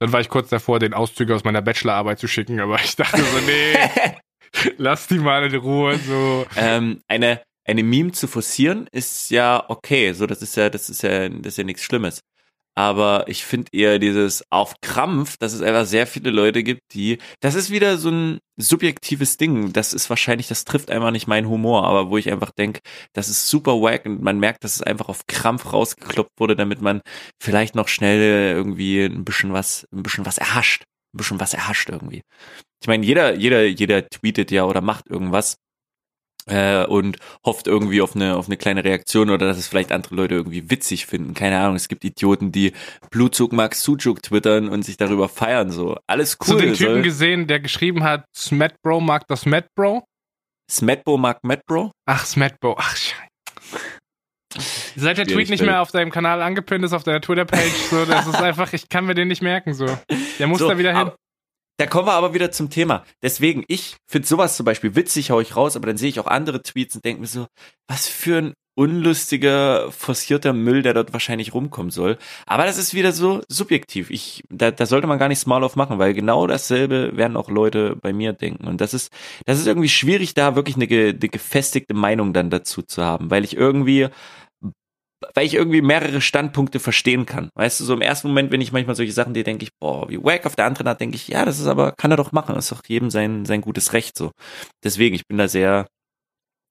[0.00, 3.22] Dann war ich kurz davor, den Auszüge aus meiner Bachelorarbeit zu schicken, aber ich dachte
[3.22, 3.74] so, nee,
[4.78, 6.46] lass die mal in Ruhe, so.
[6.56, 11.02] ähm, eine, eine Meme zu forcieren ist ja okay, so das ist ja, das ist
[11.02, 12.20] ja, das ist ja nichts Schlimmes.
[12.76, 17.18] Aber ich finde eher dieses auf Krampf, dass es einfach sehr viele Leute gibt, die,
[17.40, 19.72] das ist wieder so ein subjektives Ding.
[19.72, 22.80] Das ist wahrscheinlich, das trifft einfach nicht meinen Humor, aber wo ich einfach denke,
[23.12, 26.80] das ist super wack und man merkt, dass es einfach auf Krampf rausgekloppt wurde, damit
[26.80, 27.02] man
[27.42, 30.84] vielleicht noch schnell irgendwie ein bisschen was, ein bisschen was erhascht.
[31.12, 32.22] Ein bisschen was erhascht irgendwie.
[32.82, 35.56] Ich meine, jeder, jeder, jeder tweetet ja oder macht irgendwas
[36.46, 40.14] äh, und hofft irgendwie auf eine, auf eine kleine Reaktion oder dass es vielleicht andere
[40.14, 41.34] Leute irgendwie witzig finden.
[41.34, 42.72] Keine Ahnung, es gibt Idioten, die
[43.10, 45.70] Blutzug Max Sujuk twittern und sich darüber feiern.
[45.70, 46.46] So, alles cool.
[46.46, 47.02] Hast du den Typen soll...
[47.02, 50.04] gesehen, der geschrieben hat, Smetbro mag das Metbro?
[50.70, 51.90] Smetbo mag Metbro?
[52.06, 53.30] Ach, Smetbro, ach scheiße.
[54.96, 58.26] Seit der Tweet nicht mehr auf deinem Kanal angepinnt ist, auf deiner Twitter-Page, so, das
[58.26, 59.86] ist einfach, ich kann mir den nicht merken, so.
[60.38, 61.12] Der muss so, da wieder hin.
[61.80, 63.04] Da kommen wir aber wieder zum Thema.
[63.22, 66.26] Deswegen, ich finde sowas zum Beispiel witzig, hau ich raus, aber dann sehe ich auch
[66.26, 67.46] andere Tweets und denke mir so,
[67.88, 72.18] was für ein unlustiger, forcierter Müll, der dort wahrscheinlich rumkommen soll.
[72.44, 74.10] Aber das ist wieder so subjektiv.
[74.10, 77.48] Ich, da, da sollte man gar nicht small auf machen, weil genau dasselbe werden auch
[77.48, 78.66] Leute bei mir denken.
[78.66, 79.10] Und das ist,
[79.46, 83.42] das ist irgendwie schwierig, da wirklich eine, eine gefestigte Meinung dann dazu zu haben, weil
[83.42, 84.08] ich irgendwie
[85.34, 87.50] weil ich irgendwie mehrere Standpunkte verstehen kann.
[87.54, 90.08] Weißt du, so im ersten Moment, wenn ich manchmal solche Sachen, die denke ich, boah,
[90.08, 92.32] wie wack, auf der anderen Art denke ich, ja, das ist aber, kann er doch
[92.32, 94.32] machen, das ist doch jedem sein, sein gutes Recht so.
[94.82, 95.86] Deswegen, ich bin da sehr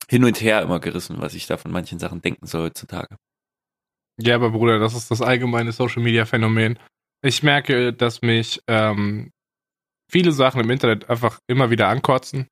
[0.09, 3.17] hin und her immer gerissen, was ich da von manchen Sachen denken soll heutzutage.
[4.17, 6.79] Ja, aber Bruder, das ist das allgemeine Social Media Phänomen.
[7.21, 9.31] Ich merke, dass mich ähm,
[10.11, 12.47] viele Sachen im Internet einfach immer wieder ankotzen.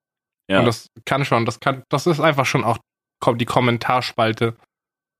[0.50, 0.60] Ja.
[0.60, 2.78] Und das kann schon, das kann, das ist einfach schon auch
[3.36, 4.56] die Kommentarspalte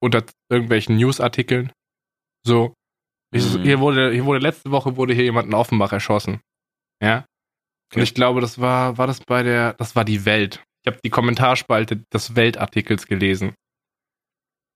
[0.00, 1.72] unter irgendwelchen Newsartikeln.
[2.44, 2.74] So,
[3.32, 3.62] ich, mhm.
[3.62, 6.40] hier wurde, hier wurde letzte Woche wurde hier jemand in Offenbach erschossen.
[7.02, 7.26] Ja.
[7.94, 10.62] Und ich glaube, das war, war das bei der, das war die Welt.
[10.82, 13.54] Ich habe die Kommentarspalte des Weltartikels gelesen.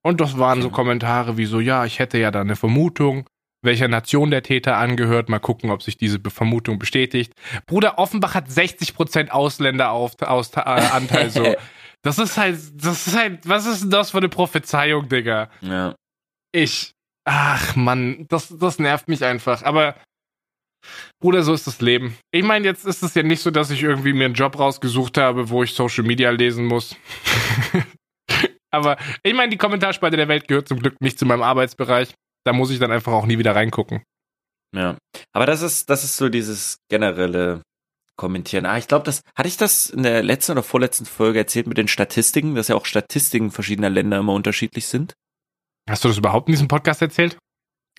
[0.04, 0.62] Und das waren okay.
[0.62, 3.28] so Kommentare wie so, ja, ich hätte ja da eine Vermutung,
[3.62, 5.28] welcher Nation der Täter angehört.
[5.28, 7.32] Mal gucken, ob sich diese Vermutung bestätigt.
[7.66, 11.54] Bruder Offenbach hat 60% Ausländer auf, aus, äh, Anteil so.
[12.02, 15.48] Das ist halt, das ist halt, was ist denn das für eine Prophezeiung, Digga?
[15.60, 15.94] Ja.
[16.52, 16.92] Ich,
[17.24, 19.62] ach Mann, das, das nervt mich einfach.
[19.62, 19.94] Aber,
[21.20, 22.16] Bruder, so ist das Leben.
[22.32, 25.16] Ich meine, jetzt ist es ja nicht so, dass ich irgendwie mir einen Job rausgesucht
[25.16, 26.96] habe, wo ich Social Media lesen muss.
[28.72, 32.14] Aber ich meine, die Kommentarspalte der Welt gehört zum Glück nicht zu meinem Arbeitsbereich.
[32.44, 34.02] Da muss ich dann einfach auch nie wieder reingucken.
[34.74, 34.96] Ja.
[35.32, 37.62] Aber das ist, das ist so dieses generelle
[38.16, 38.66] kommentieren.
[38.66, 41.78] Ah, ich glaube, das hatte ich das in der letzten oder vorletzten Folge erzählt mit
[41.78, 45.14] den Statistiken, dass ja auch Statistiken verschiedener Länder immer unterschiedlich sind.
[45.88, 47.36] Hast du das überhaupt in diesem Podcast erzählt?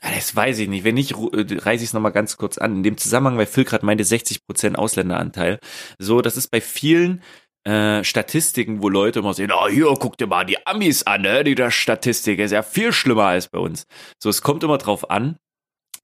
[0.01, 0.84] Ah, das weiß ich nicht.
[0.84, 2.78] Wenn nicht, äh, reiße ich es nochmal ganz kurz an.
[2.78, 5.59] In dem Zusammenhang, weil Phil gerade meinte, 60% Ausländeranteil.
[5.97, 7.22] So, das ist bei vielen
[7.66, 11.45] äh, Statistiken, wo Leute immer sehen, oh, hier, guck dir mal die Amis an, ne?
[11.45, 13.86] Die Statistik ist ja viel schlimmer als bei uns.
[14.22, 15.38] So, es kommt immer drauf an,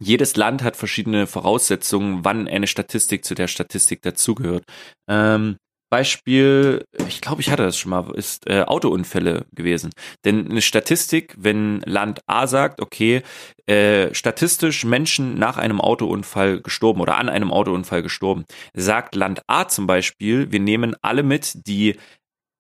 [0.02, 4.64] jedes Land hat verschiedene Voraussetzungen, wann eine Statistik zu der Statistik dazugehört.
[5.10, 5.58] Ähm,
[5.90, 9.90] Beispiel, ich glaube, ich hatte das schon mal, ist äh, Autounfälle gewesen.
[10.24, 13.24] Denn eine Statistik, wenn Land A sagt, okay,
[13.66, 18.46] äh, statistisch Menschen nach einem Autounfall gestorben oder an einem Autounfall gestorben,
[18.76, 21.96] sagt Land A zum Beispiel, wir nehmen alle mit, die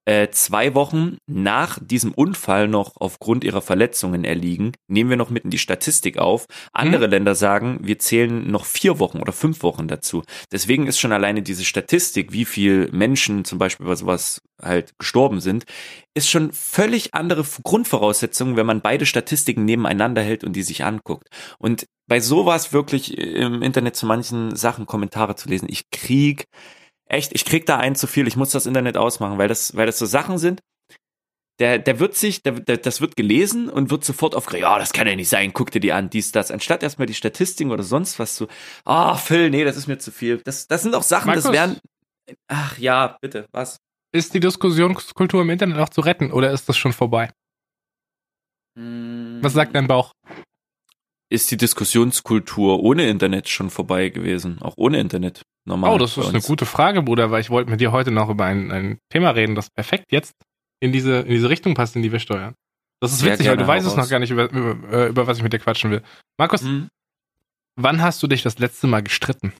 [0.10, 5.52] äh, zwei Wochen nach diesem Unfall noch aufgrund ihrer Verletzungen erliegen, nehmen wir noch mitten
[5.52, 6.48] die Statistik auf.
[6.74, 7.12] Andere hm.
[7.12, 10.24] Länder sagen, wir zählen noch vier Wochen oder fünf Wochen dazu.
[10.52, 15.42] Deswegen ist schon alleine diese Statistik, wie viel Menschen zum Beispiel bei sowas halt gestorben
[15.42, 15.66] sind,
[16.16, 21.28] ist schon völlig andere Grundvoraussetzungen, wenn man beide Statistiken nebeneinander hält und die sich anguckt.
[21.60, 26.46] Und bei sowas wirklich im Internet zu manchen Sachen Kommentare zu lesen, ich krieg
[27.10, 29.86] echt, ich krieg da ein zu viel, ich muss das Internet ausmachen, weil das, weil
[29.86, 30.62] das so Sachen sind,
[31.60, 34.94] der, der wird sich, der, der, das wird gelesen und wird sofort aufgeregt, ja, das
[34.94, 37.84] kann ja nicht sein, guck dir die an, dies, das, anstatt erstmal die Statistiken oder
[37.84, 38.48] sonst was zu,
[38.86, 40.38] ah, oh, Phil, nee, das ist mir zu viel.
[40.46, 41.80] Das, das sind auch Sachen, Markus, das wären,
[42.48, 43.78] ach ja, bitte, was?
[44.12, 47.30] Ist die Diskussionskultur im Internet auch zu retten oder ist das schon vorbei?
[48.78, 49.40] Hm.
[49.42, 50.14] Was sagt dein Bauch?
[51.32, 54.62] Ist die Diskussionskultur ohne Internet schon vorbei gewesen?
[54.62, 55.44] Auch ohne Internet?
[55.70, 55.94] normal.
[55.94, 58.44] Oh, das ist eine gute Frage, Bruder, weil ich wollte mit dir heute noch über
[58.46, 60.36] ein, ein Thema reden, das perfekt jetzt
[60.82, 62.56] in diese, in diese Richtung passt, in die wir steuern.
[63.00, 65.38] Das ist witzig, weil du weißt es noch gar nicht, über, über, äh, über was
[65.38, 66.04] ich mit dir quatschen will.
[66.38, 66.90] Markus, hm?
[67.78, 69.54] wann hast du dich das letzte Mal gestritten?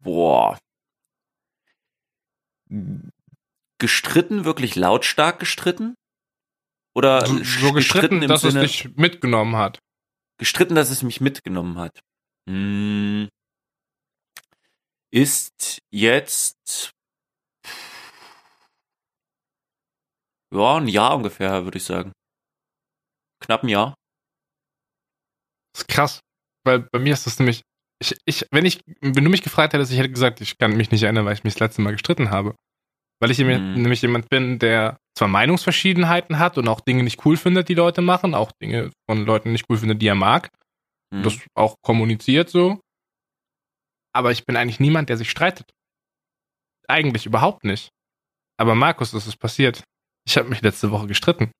[0.00, 0.58] Boah.
[3.78, 5.94] Gestritten, wirklich lautstark gestritten?
[6.94, 9.78] Oder so, so gestritten, gestritten dass Sinne, es dich mitgenommen hat?
[10.38, 12.00] Gestritten, dass es mich mitgenommen hat.
[12.48, 13.28] Hm,
[15.12, 16.92] ist jetzt
[20.52, 22.12] Ja, ein Jahr ungefähr, würde ich sagen.
[23.40, 23.94] Knapp ein Jahr.
[25.74, 26.20] Das ist krass.
[26.64, 27.62] Weil bei mir ist das nämlich,
[28.00, 30.90] ich, ich, wenn ich, wenn du mich gefragt hättest, ich hätte gesagt, ich kann mich
[30.92, 32.54] nicht erinnern, weil ich mich das letzte Mal gestritten habe.
[33.20, 33.72] Weil ich Mhm.
[33.74, 38.02] nämlich jemand bin, der zwar Meinungsverschiedenheiten hat und auch Dinge nicht cool findet, die Leute
[38.02, 40.50] machen, auch Dinge von Leuten nicht cool findet, die er mag,
[41.14, 41.22] Hm.
[41.22, 42.80] das auch kommuniziert so.
[44.12, 45.70] Aber ich bin eigentlich niemand, der sich streitet.
[46.88, 47.90] Eigentlich überhaupt nicht.
[48.58, 49.82] Aber Markus, das ist passiert.
[50.26, 51.50] Ich habe mich letzte Woche gestritten.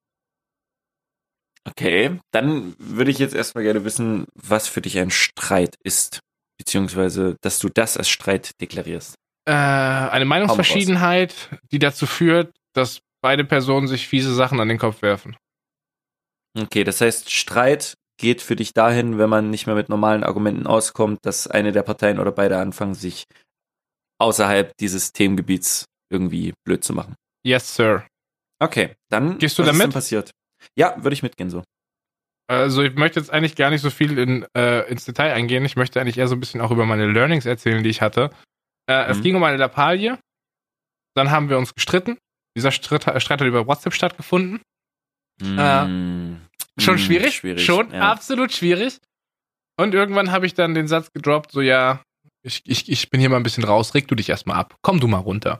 [1.67, 6.19] Okay, dann würde ich jetzt erstmal gerne wissen, was für dich ein Streit ist.
[6.57, 9.15] Beziehungsweise, dass du das als Streit deklarierst.
[9.45, 15.01] Äh, eine Meinungsverschiedenheit, die dazu führt, dass beide Personen sich fiese Sachen an den Kopf
[15.01, 15.35] werfen.
[16.55, 20.67] Okay, das heißt, Streit geht für dich dahin, wenn man nicht mehr mit normalen Argumenten
[20.67, 23.23] auskommt, dass eine der Parteien oder beide anfangen, sich
[24.21, 27.15] außerhalb dieses Themengebiets irgendwie blöd zu machen.
[27.43, 28.05] Yes, Sir.
[28.61, 30.31] Okay, dann Gehst du was da ist denn passiert?
[30.77, 31.63] Ja, würde ich mitgehen so.
[32.47, 35.65] Also ich möchte jetzt eigentlich gar nicht so viel in, äh, ins Detail eingehen.
[35.65, 38.29] Ich möchte eigentlich eher so ein bisschen auch über meine Learnings erzählen, die ich hatte.
[38.87, 39.23] Äh, Es Mhm.
[39.23, 40.19] ging um eine Lappalie.
[41.15, 42.17] Dann haben wir uns gestritten.
[42.55, 44.61] Dieser Streit, Streit hat über WhatsApp stattgefunden.
[45.41, 46.37] Mm,
[46.79, 47.65] Schon mm, schwierig, schwierig.
[47.65, 48.11] schon ja.
[48.11, 48.99] absolut schwierig.
[49.77, 52.01] Und irgendwann habe ich dann den Satz gedroppt, so ja,
[52.43, 54.99] ich, ich, ich bin hier mal ein bisschen raus, reg du dich erstmal ab, komm
[54.99, 55.59] du mal runter.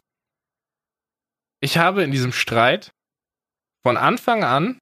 [1.62, 2.92] Ich habe in diesem Streit
[3.84, 4.80] von Anfang an,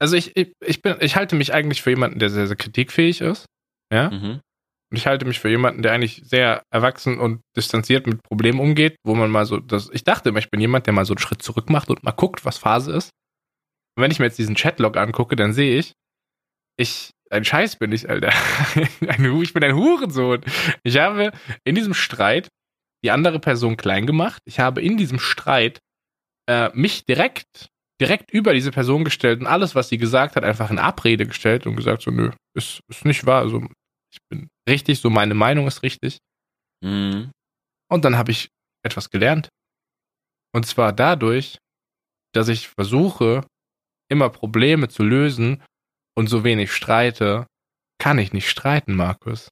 [0.00, 3.20] also ich, ich, ich bin, ich halte mich eigentlich für jemanden, der sehr, sehr kritikfähig
[3.20, 3.46] ist.
[3.92, 4.10] Ja.
[4.10, 4.40] Mhm.
[4.92, 8.96] Und ich halte mich für jemanden, der eigentlich sehr erwachsen und distanziert mit Problemen umgeht,
[9.04, 11.18] wo man mal so, das, ich dachte immer, ich bin jemand, der mal so einen
[11.18, 13.08] Schritt zurück macht und mal guckt, was Phase ist.
[13.96, 15.94] Und wenn ich mir jetzt diesen Chatlog angucke, dann sehe ich,
[16.76, 18.34] ich, ein Scheiß bin ich, Alter.
[19.00, 20.42] Ich bin ein Hurensohn.
[20.82, 21.32] Ich habe
[21.64, 22.48] in diesem Streit
[23.02, 24.42] die andere Person klein gemacht.
[24.44, 25.78] Ich habe in diesem Streit
[26.50, 30.70] äh, mich direkt, direkt über diese Person gestellt und alles, was sie gesagt hat, einfach
[30.70, 33.40] in Abrede gestellt und gesagt so, nö, ist, ist nicht wahr.
[33.40, 33.66] Also
[34.12, 36.18] ich bin richtig, so meine Meinung ist richtig.
[36.84, 37.30] Mhm.
[37.90, 38.48] Und dann habe ich
[38.84, 39.48] etwas gelernt.
[40.54, 41.58] Und zwar dadurch,
[42.34, 43.46] dass ich versuche,
[44.10, 45.62] immer Probleme zu lösen
[46.16, 47.46] und so wenig streite,
[47.98, 49.48] kann ich nicht streiten, Markus.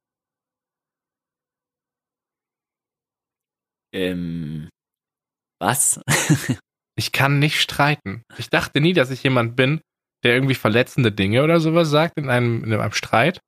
[3.95, 4.69] Ähm,
[5.61, 6.01] was?
[6.99, 8.25] Ich kann nicht streiten.
[8.37, 9.81] Ich dachte nie, dass ich jemand bin,
[10.23, 13.41] der irgendwie verletzende Dinge oder sowas sagt in einem, in einem Streit.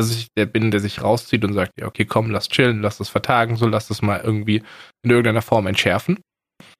[0.00, 2.96] Dass ich der bin, der sich rauszieht und sagt, ja, okay, komm, lass chillen, lass
[2.96, 4.62] das vertagen, so lass das mal irgendwie
[5.02, 6.20] in irgendeiner Form entschärfen.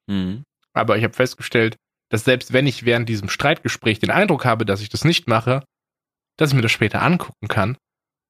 [0.08, 0.44] mhm.
[0.72, 1.76] Aber ich habe festgestellt,
[2.10, 5.64] dass selbst wenn ich während diesem Streitgespräch den Eindruck habe, dass ich das nicht mache,
[6.38, 7.76] dass ich mir das später angucken kann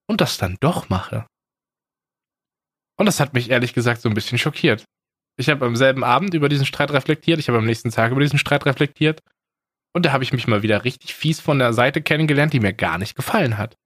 [0.09, 1.25] und das dann doch mache.
[2.99, 4.83] Und das hat mich ehrlich gesagt so ein bisschen schockiert.
[5.37, 8.21] Ich habe am selben Abend über diesen Streit reflektiert, ich habe am nächsten Tag über
[8.21, 9.21] diesen Streit reflektiert
[9.93, 12.73] und da habe ich mich mal wieder richtig fies von der Seite kennengelernt, die mir
[12.73, 13.77] gar nicht gefallen hat.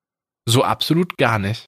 [0.47, 1.65] So absolut gar nicht.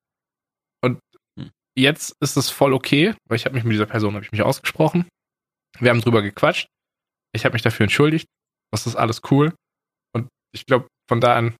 [0.84, 0.99] Und
[1.39, 1.51] Hm.
[1.78, 4.41] jetzt ist es voll okay, weil ich habe mich mit dieser Person habe ich mich
[4.43, 5.07] ausgesprochen.
[5.80, 6.67] Wir haben drüber gequatscht.
[7.34, 8.28] Ich habe mich dafür entschuldigt.
[8.71, 9.53] Das ist alles cool.
[10.13, 11.55] Und ich glaube, von da an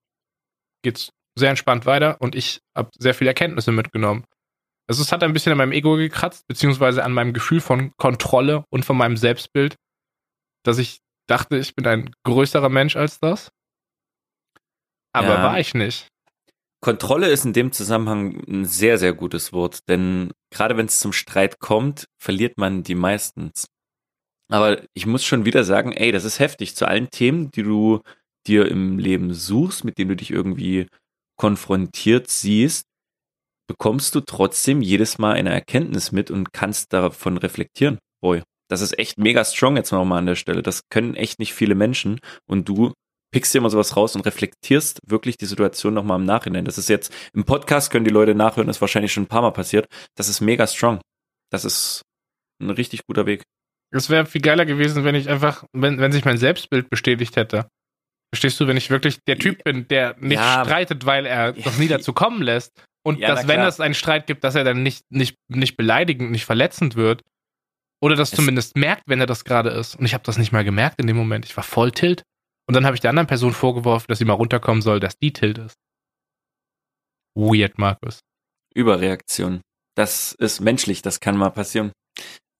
[0.84, 4.24] geht's sehr entspannt weiter und ich habe sehr viele Erkenntnisse mitgenommen.
[4.88, 8.64] Also es hat ein bisschen an meinem Ego gekratzt, beziehungsweise an meinem Gefühl von Kontrolle
[8.70, 9.76] und von meinem Selbstbild,
[10.64, 10.98] dass ich
[11.28, 13.50] dachte, ich bin ein größerer Mensch als das.
[15.14, 15.42] Aber Ja.
[15.42, 16.08] war ich nicht.
[16.80, 21.12] Kontrolle ist in dem Zusammenhang ein sehr, sehr gutes Wort, denn gerade wenn es zum
[21.12, 23.68] Streit kommt, verliert man die meistens.
[24.50, 26.76] Aber ich muss schon wieder sagen, ey, das ist heftig.
[26.76, 28.00] Zu allen Themen, die du
[28.46, 30.86] dir im Leben suchst, mit denen du dich irgendwie
[31.36, 32.86] konfrontiert siehst,
[33.68, 37.98] bekommst du trotzdem jedes Mal eine Erkenntnis mit und kannst davon reflektieren.
[38.22, 40.62] Boy, das ist echt mega strong jetzt nochmal an der Stelle.
[40.62, 42.92] Das können echt nicht viele Menschen und du
[43.30, 46.64] pickst dir immer sowas raus und reflektierst wirklich die Situation nochmal im Nachhinein.
[46.64, 49.50] Das ist jetzt, im Podcast können die Leute nachhören, ist wahrscheinlich schon ein paar Mal
[49.52, 49.86] passiert.
[50.16, 51.00] Das ist mega strong.
[51.50, 52.02] Das ist
[52.62, 53.42] ein richtig guter Weg.
[53.90, 57.68] Es wäre viel geiler gewesen, wenn ich einfach, wenn, wenn sich mein Selbstbild bestätigt hätte.
[58.34, 60.62] Verstehst du, wenn ich wirklich der Typ bin, der nicht Ja.
[60.64, 61.62] streitet, weil er Ja.
[61.64, 62.70] das nie dazu kommen lässt.
[63.06, 66.30] Und Ja, dass, wenn es einen Streit gibt, dass er dann nicht, nicht, nicht beleidigend,
[66.30, 67.22] nicht verletzend wird.
[68.02, 69.96] Oder das Es- zumindest merkt, wenn er das gerade ist.
[69.96, 71.46] Und ich habe das nicht mal gemerkt in dem Moment.
[71.46, 72.22] Ich war voll tilt.
[72.68, 75.32] Und dann habe ich der anderen Person vorgeworfen, dass sie mal runterkommen soll, dass die
[75.32, 75.74] tilt ist.
[77.34, 78.20] Weird, Markus.
[78.74, 79.62] Überreaktion.
[79.94, 81.92] Das ist menschlich, das kann mal passieren.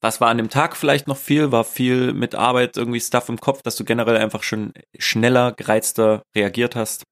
[0.00, 1.52] Was war an dem Tag vielleicht noch viel?
[1.52, 6.22] War viel mit Arbeit, irgendwie Stuff im Kopf, dass du generell einfach schon schneller, gereizter
[6.34, 7.02] reagiert hast?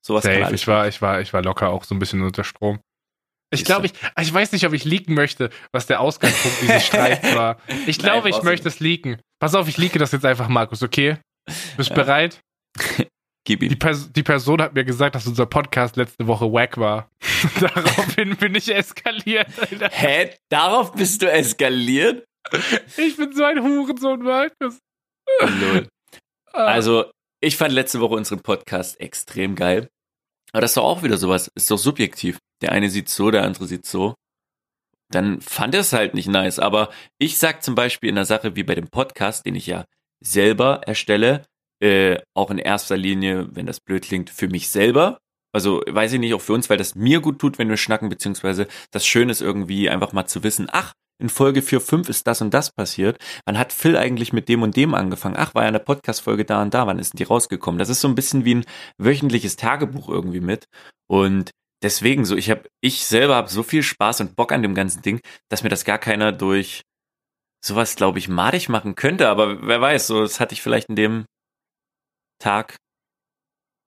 [0.00, 0.54] Sowas Safe.
[0.54, 2.80] Ich war, ich war, ich war locker auch so ein bisschen unter Strom.
[3.50, 7.34] Ich glaube, ich, ich weiß nicht, ob ich leaken möchte, was der Ausgangspunkt dieses Streits
[7.34, 7.58] war.
[7.86, 9.20] Ich glaube, ich möchte es leaken.
[9.40, 11.18] Pass auf, ich leake das jetzt einfach, Markus, okay?
[11.76, 12.40] Bist du bereit?
[13.46, 13.68] Gib ihm.
[13.68, 17.10] Die, Pers die, Person hat mir gesagt, dass unser Podcast letzte Woche wack war.
[17.60, 19.48] Daraufhin bin ich eskaliert.
[19.58, 19.90] Alter.
[19.92, 20.34] Hä?
[20.48, 22.24] Darauf bist du eskaliert?
[22.96, 24.78] Ich bin so ein Hurensohn, Markus.
[26.52, 26.64] Ah.
[26.64, 29.88] Also, ich fand letzte Woche unseren Podcast extrem geil.
[30.52, 31.50] Aber das ist doch auch wieder sowas.
[31.54, 32.38] Ist doch subjektiv.
[32.62, 34.14] Der eine sieht so, der andere sieht so.
[35.10, 36.58] Dann fand er es halt nicht nice.
[36.58, 39.84] Aber ich sag zum Beispiel in der Sache wie bei dem Podcast, den ich ja
[40.24, 41.42] selber erstelle,
[41.80, 45.18] äh, auch in erster Linie, wenn das blöd klingt, für mich selber.
[45.52, 48.08] Also weiß ich nicht, auch für uns, weil das mir gut tut, wenn wir schnacken,
[48.08, 52.26] beziehungsweise das Schöne ist irgendwie einfach mal zu wissen, ach, in Folge 4, 5 ist
[52.26, 53.18] das und das passiert.
[53.46, 55.36] Wann hat Phil eigentlich mit dem und dem angefangen?
[55.38, 57.78] Ach, war ja eine Podcast-Folge da und da, wann ist denn die rausgekommen?
[57.78, 58.64] Das ist so ein bisschen wie ein
[58.98, 60.66] wöchentliches Tagebuch irgendwie mit.
[61.06, 61.52] Und
[61.82, 65.02] deswegen so, ich habe, ich selber habe so viel Spaß und Bock an dem ganzen
[65.02, 65.20] Ding,
[65.50, 66.82] dass mir das gar keiner durch
[67.64, 69.28] sowas, glaube ich, madig machen könnte.
[69.28, 71.24] Aber wer weiß, so, das hatte ich vielleicht in dem
[72.38, 72.76] Tag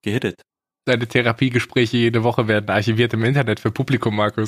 [0.03, 0.41] gehittet.
[0.85, 4.47] Deine Therapiegespräche jede Woche werden archiviert im Internet für Publikum, Markus.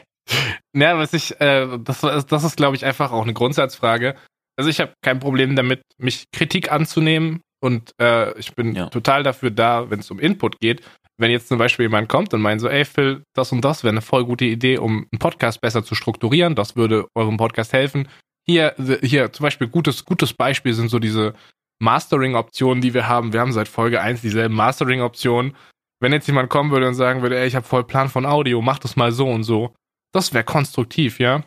[0.74, 4.16] ja, was ich, äh, das, das ist, glaube ich, einfach auch eine Grundsatzfrage.
[4.56, 8.88] Also ich habe kein Problem damit, mich Kritik anzunehmen und äh, ich bin ja.
[8.88, 10.82] total dafür da, wenn es um Input geht.
[11.18, 13.92] Wenn jetzt zum Beispiel jemand kommt und meint so, ey Phil, das und das wäre
[13.92, 18.08] eine voll gute Idee, um einen Podcast besser zu strukturieren, das würde eurem Podcast helfen.
[18.50, 21.34] Hier, hier zum Beispiel gutes, gutes Beispiel sind so diese
[21.80, 23.32] Mastering-Optionen, die wir haben.
[23.32, 25.56] Wir haben seit Folge 1 dieselben Mastering-Optionen.
[26.00, 28.60] Wenn jetzt jemand kommen würde und sagen würde, ey, ich habe voll Plan von Audio,
[28.60, 29.72] mach das mal so und so,
[30.12, 31.44] das wäre konstruktiv, ja.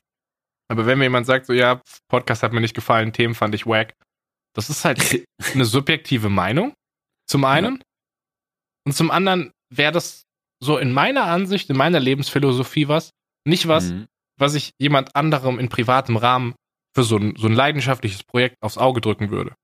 [0.72, 3.66] Aber wenn mir jemand sagt, so, ja, Podcast hat mir nicht gefallen, Themen fand ich
[3.66, 3.96] wack,
[4.56, 6.74] das ist halt eine subjektive Meinung,
[7.28, 7.76] zum einen.
[7.76, 7.82] Ja.
[8.86, 10.24] Und zum anderen wäre das
[10.64, 13.10] so in meiner Ansicht, in meiner Lebensphilosophie was,
[13.46, 14.06] nicht was, mhm.
[14.40, 16.56] was ich jemand anderem in privatem Rahmen
[16.94, 19.56] für so ein, so ein leidenschaftliches Projekt aufs Auge drücken würde.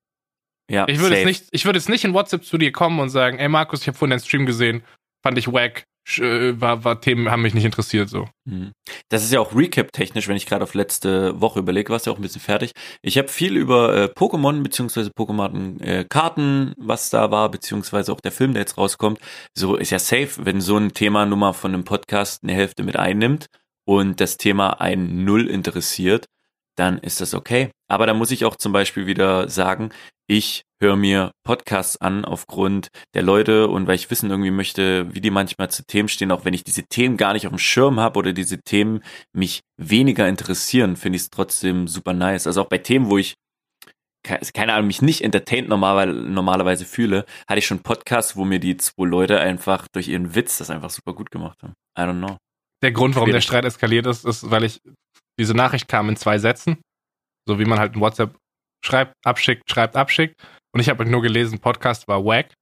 [0.69, 3.09] Ja, ich würde jetzt nicht, ich würde jetzt nicht in WhatsApp zu dir kommen und
[3.09, 4.83] sagen, ey Markus, ich habe vorhin deinen Stream gesehen,
[5.23, 5.85] fand ich wack,
[6.17, 8.27] äh, war, war Themen haben mich nicht interessiert so.
[8.45, 8.71] Mhm.
[9.09, 12.17] Das ist ja auch Recap-technisch, wenn ich gerade auf letzte Woche überlege, warst ja auch
[12.17, 12.71] ein bisschen fertig.
[13.01, 16.05] Ich habe viel über äh, Pokémon beziehungsweise Pokémon äh,
[16.77, 19.19] was da war, beziehungsweise auch der Film, der jetzt rauskommt.
[19.55, 22.95] So ist ja safe, wenn so ein Thema Nummer von einem Podcast eine Hälfte mit
[22.95, 23.47] einnimmt
[23.85, 26.25] und das Thema einen null interessiert,
[26.79, 27.71] dann ist das okay.
[27.89, 29.89] Aber da muss ich auch zum Beispiel wieder sagen,
[30.27, 35.21] ich höre mir Podcasts an aufgrund der Leute und weil ich wissen irgendwie möchte, wie
[35.21, 37.99] die manchmal zu Themen stehen, auch wenn ich diese Themen gar nicht auf dem Schirm
[37.99, 39.03] habe oder diese Themen
[39.33, 42.47] mich weniger interessieren, finde ich es trotzdem super nice.
[42.47, 43.35] Also auch bei Themen, wo ich
[44.53, 48.77] keine Ahnung, mich nicht entertained normal, normalerweise fühle, hatte ich schon Podcasts, wo mir die
[48.77, 51.73] zwei Leute einfach durch ihren Witz das einfach super gut gemacht haben.
[51.97, 52.37] I don't know.
[52.83, 54.81] Der Grund, warum der Streit eskaliert ist, ist, weil ich
[55.39, 56.77] diese Nachricht kam in zwei Sätzen,
[57.47, 58.35] so wie man halt in WhatsApp
[58.85, 60.35] schreibt, abschickt, schreibt, abschickt.
[60.71, 62.53] Und ich habe halt nur gelesen, Podcast war wack.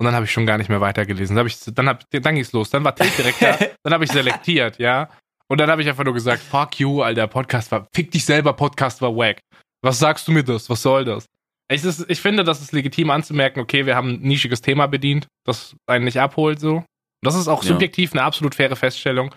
[0.00, 1.36] Und dann habe ich schon gar nicht mehr weitergelesen.
[1.36, 2.70] Dann, ich, dann, hab, dann ging es los.
[2.70, 3.58] Dann war Tilt direkt da.
[3.82, 5.10] dann habe ich selektiert, ja.
[5.48, 8.52] Und dann habe ich einfach nur gesagt, fuck you, Alter, Podcast war, fick dich selber,
[8.52, 9.40] Podcast war wack.
[9.82, 10.68] Was sagst du mir das?
[10.68, 11.26] Was soll das?
[11.70, 15.26] Ich, ist, ich finde, das ist legitim anzumerken, okay, wir haben ein nischiges Thema bedient,
[15.44, 16.84] das einen nicht abholt, so.
[17.22, 18.20] Das ist auch subjektiv ja.
[18.20, 19.34] eine absolut faire Feststellung.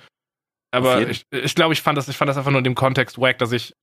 [0.72, 3.20] Aber ich, ich glaube, ich fand das, ich fand das einfach nur in dem Kontext
[3.20, 3.76] wack, dass ich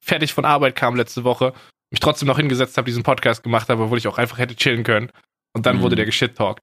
[0.00, 1.52] fertig von Arbeit kam letzte Woche,
[1.90, 4.84] mich trotzdem noch hingesetzt habe, diesen Podcast gemacht habe, obwohl ich auch einfach hätte chillen
[4.84, 5.10] können.
[5.54, 5.82] Und dann mhm.
[5.82, 6.60] wurde der geschittalkt.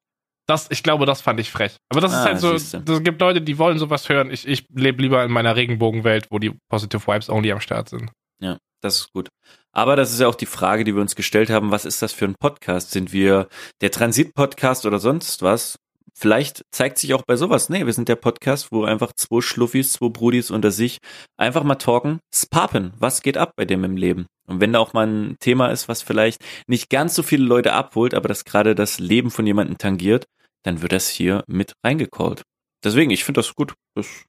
[0.47, 1.77] Das, ich glaube, das fand ich frech.
[1.89, 4.29] Aber das ah, ist halt so, es gibt Leute, die wollen sowas hören.
[4.29, 8.11] Ich, ich lebe lieber in meiner Regenbogenwelt, wo die Positive Vibes only am Start sind.
[8.39, 9.29] Ja, das ist gut.
[9.71, 11.71] Aber das ist ja auch die Frage, die wir uns gestellt haben.
[11.71, 12.91] Was ist das für ein Podcast?
[12.91, 13.47] Sind wir
[13.81, 15.79] der Transit-Podcast oder sonst was?
[16.17, 19.93] Vielleicht zeigt sich auch bei sowas, nee, wir sind der Podcast, wo einfach zwei Schluffis,
[19.93, 20.99] zwei Brudis unter sich
[21.37, 24.25] einfach mal talken, spapen, was geht ab bei dem im Leben.
[24.47, 27.73] Und wenn da auch mal ein Thema ist, was vielleicht nicht ganz so viele Leute
[27.73, 30.25] abholt, aber das gerade das Leben von jemandem tangiert,
[30.63, 32.43] dann wird das hier mit reingecallt.
[32.83, 33.73] Deswegen, ich finde das gut.
[33.95, 34.25] Das ist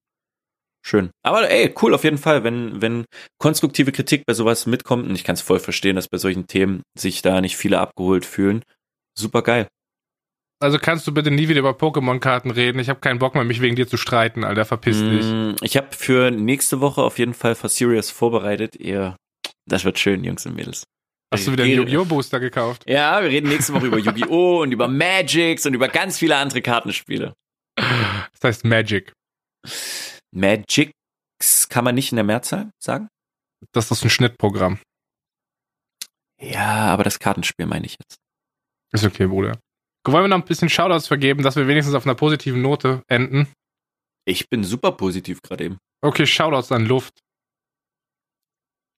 [0.83, 1.11] schön.
[1.23, 3.05] Aber ey, cool auf jeden Fall, wenn, wenn
[3.39, 5.09] konstruktive Kritik bei sowas mitkommt.
[5.09, 8.25] Und ich kann es voll verstehen, dass bei solchen Themen sich da nicht viele abgeholt
[8.25, 8.63] fühlen.
[9.15, 9.69] Super geil.
[10.59, 12.79] Also kannst du bitte nie wieder über Pokémon-Karten reden?
[12.79, 14.65] Ich habe keinen Bock mehr, mich wegen dir zu streiten, Alter.
[14.65, 15.27] Verpiss dich.
[15.27, 18.75] Mm, ich habe für nächste Woche auf jeden Fall for Serious vorbereitet.
[18.77, 19.17] Ihr,
[19.67, 20.85] das wird schön, Jungs und Mädels.
[21.33, 22.05] Hast du wieder einen Yu-Gi-Oh!
[22.07, 22.85] Booster gekauft?
[22.89, 24.63] Ja, wir reden nächste Woche über Yu-Gi-Oh!
[24.63, 27.35] und über Magics und über ganz viele andere Kartenspiele.
[27.77, 29.13] Das heißt Magic.
[30.33, 33.09] Magics kann man nicht in der Mehrzahl sagen?
[33.73, 34.79] Das ist ein Schnittprogramm.
[36.41, 38.17] Ja, aber das Kartenspiel meine ich jetzt.
[38.93, 39.59] Ist okay, Bruder.
[40.13, 43.49] Wollen wir noch ein bisschen Shoutouts vergeben, dass wir wenigstens auf einer positiven Note enden?
[44.25, 45.79] Ich bin super positiv gerade eben.
[46.03, 47.21] Okay, Shoutouts an Luft.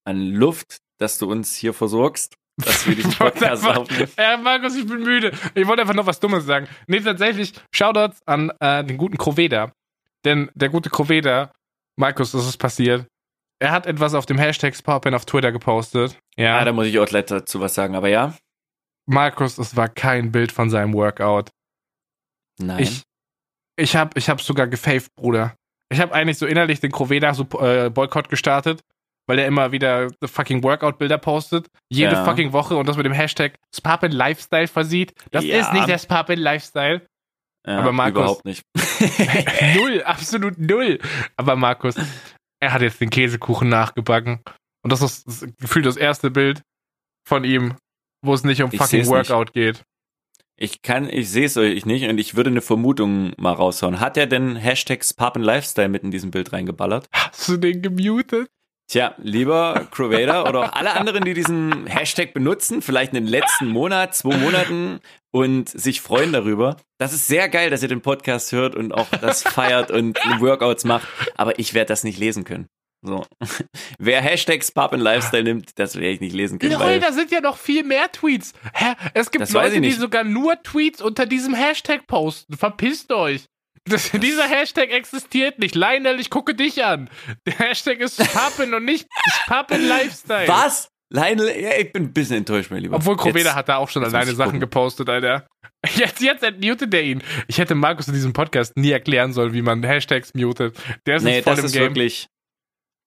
[0.04, 4.10] An Luft, dass du uns hier versorgst, dass wir diesen Podcast aufnehmen.
[4.18, 5.32] Ja, Markus, ich bin müde.
[5.54, 6.66] Ich wollte einfach noch was Dummes sagen.
[6.86, 9.72] Nee, tatsächlich, Shoutouts an äh, den guten Kroveda.
[10.24, 11.52] Denn der gute Kroveda,
[11.96, 13.06] Markus, das ist passiert.
[13.60, 16.18] Er hat etwas auf dem Hashtag Sparpen auf Twitter gepostet.
[16.36, 18.34] Ja, Ja, da muss ich auch gleich dazu was sagen, aber ja.
[19.08, 21.50] Markus, es war kein Bild von seinem Workout.
[22.60, 22.80] Nein.
[22.80, 23.02] Ich,
[23.76, 25.54] ich hab, ich hab sogar gefaved, Bruder.
[25.90, 28.82] Ich hab eigentlich so innerlich den Kroveda so äh, Boykott gestartet,
[29.26, 31.68] weil er immer wieder the fucking Workout-Bilder postet.
[31.90, 32.24] Jede Ja.
[32.24, 35.14] fucking Woche und das mit dem Hashtag Sparpen Lifestyle versieht.
[35.30, 35.60] Das Ja.
[35.60, 37.06] ist nicht der Sparpen Lifestyle.
[37.66, 38.62] ja, aber Markus- Überhaupt nicht.
[39.76, 40.98] null, absolut null.
[41.36, 41.94] Aber Markus,
[42.60, 44.40] er hat jetzt den Käsekuchen nachgebacken.
[44.82, 46.62] Und das ist das gefühlt das erste Bild
[47.26, 47.76] von ihm,
[48.22, 49.30] wo es nicht um Ich fucking seh's nicht.
[49.30, 49.84] Workout geht.
[50.56, 54.00] Ich kann, ich sehe es euch nicht und ich würde eine Vermutung mal raushauen.
[54.00, 57.06] Hat er denn Hashtags Papen Lifestyle mit in diesem Bild reingeballert?
[57.12, 58.48] Hast du den gemutet?
[58.90, 63.68] Tja, lieber Crevader oder auch alle anderen, die diesen Hashtag benutzen, vielleicht in den letzten
[63.68, 65.00] Monat, zwei Monaten
[65.30, 66.78] und sich freuen darüber.
[66.96, 70.84] Das ist sehr geil, dass ihr den Podcast hört und auch das feiert und Workouts
[70.84, 71.06] macht,
[71.36, 72.66] aber ich werde das nicht lesen können.
[73.02, 73.24] So.
[73.98, 76.72] Wer Hashtags Papen Lifestyle nimmt, das werde ich nicht lesen können.
[76.78, 78.52] Lol, da sind ja noch viel mehr Tweets.
[78.74, 78.94] Hä?
[79.14, 82.56] Es gibt Das Leute, die sogar nur Tweets unter diesem Hashtag posten.
[82.56, 83.44] Verpisst euch.
[83.84, 85.74] Das, dieser Hashtag existiert nicht.
[85.74, 87.08] Lionel, ich gucke dich an.
[87.46, 89.06] Der Hashtag ist Pappen und nicht
[89.46, 90.48] Pappen Lifestyle.
[90.48, 90.90] was?
[91.10, 92.96] Lionel, ja, ich bin ein bisschen enttäuscht, mein Lieber.
[92.96, 94.60] Obwohl Kroveda hat da auch schon alleine Sachen gucken.
[94.60, 95.46] gepostet, Alter.
[95.94, 97.22] Jetzt, jetzt entmutet er ihn.
[97.46, 100.76] Ich hätte Markus in diesem Podcast nie erklären sollen, wie man Hashtags mutet.
[101.06, 101.82] Der ist Nee, voll das im ist Game.
[101.84, 102.26] wirklich.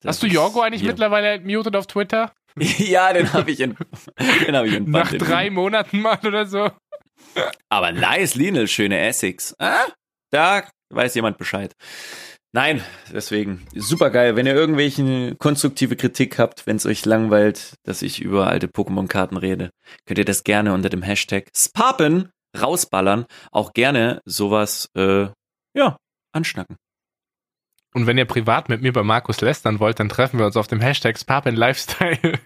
[0.02, 0.92] Das Hast du Jorgo eigentlich hier.
[0.92, 2.34] mittlerweile entmutet auf Twitter?
[2.78, 3.78] Ja, den habe ich, in,
[4.46, 5.14] den hab ich entbannt.
[5.14, 5.56] Nach drei Link.
[5.56, 6.70] Monaten mal oder so?
[7.70, 9.56] Aber nice, Linel, schöne Essex.
[9.58, 9.86] Ah,
[10.32, 11.74] da weiß jemand Bescheid.
[12.54, 12.84] Nein,
[13.14, 14.36] deswegen super geil.
[14.36, 19.38] Wenn ihr irgendwelche konstruktive Kritik habt, wenn es euch langweilt, dass ich über alte Pokémon-Karten
[19.38, 19.70] rede,
[20.06, 22.30] könnt ihr das gerne unter dem Hashtag Spapen
[22.60, 23.26] rausballern.
[23.54, 25.28] Auch gerne sowas, äh,
[25.74, 25.96] ja,
[26.34, 26.76] anschnacken.
[27.94, 30.68] Und wenn ihr privat mit mir bei Markus lästern wollt, dann treffen wir uns auf
[30.68, 32.18] dem Hashtag Papen Lifestyle.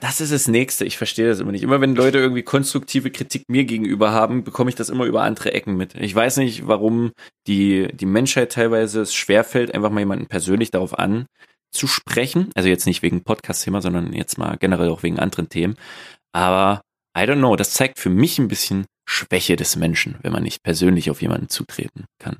[0.00, 0.84] Das ist das Nächste.
[0.84, 1.62] Ich verstehe das immer nicht.
[1.62, 5.52] Immer wenn Leute irgendwie konstruktive Kritik mir gegenüber haben, bekomme ich das immer über andere
[5.52, 5.94] Ecken mit.
[5.94, 7.12] Ich weiß nicht, warum
[7.46, 12.50] die, die Menschheit teilweise es schwerfällt, einfach mal jemanden persönlich darauf anzusprechen.
[12.54, 15.76] Also jetzt nicht wegen Podcast-Thema, sondern jetzt mal generell auch wegen anderen Themen.
[16.32, 16.80] Aber
[17.16, 20.62] I don't know, das zeigt für mich ein bisschen Schwäche des Menschen, wenn man nicht
[20.62, 22.38] persönlich auf jemanden zutreten kann.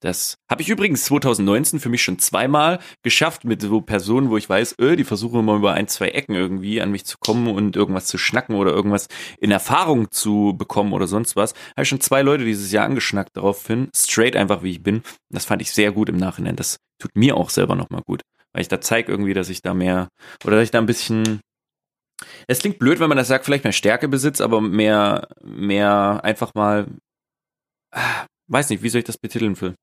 [0.00, 4.48] Das habe ich übrigens 2019 für mich schon zweimal geschafft mit so Personen, wo ich
[4.48, 7.76] weiß, äh, die versuchen immer über ein, zwei Ecken irgendwie an mich zu kommen und
[7.76, 11.54] irgendwas zu schnacken oder irgendwas in Erfahrung zu bekommen oder sonst was.
[11.70, 15.02] Habe ich schon zwei Leute dieses Jahr angeschnackt daraufhin, straight einfach wie ich bin.
[15.30, 16.56] Das fand ich sehr gut im Nachhinein.
[16.56, 18.20] Das tut mir auch selber nochmal gut,
[18.52, 20.08] weil ich da zeige irgendwie, dass ich da mehr
[20.44, 21.40] oder dass ich da ein bisschen
[22.48, 26.54] es klingt blöd, wenn man das sagt, vielleicht mehr Stärke besitzt, aber mehr, mehr einfach
[26.54, 26.86] mal,
[27.92, 29.74] ah, weiß nicht, wie soll ich das betiteln, Phil?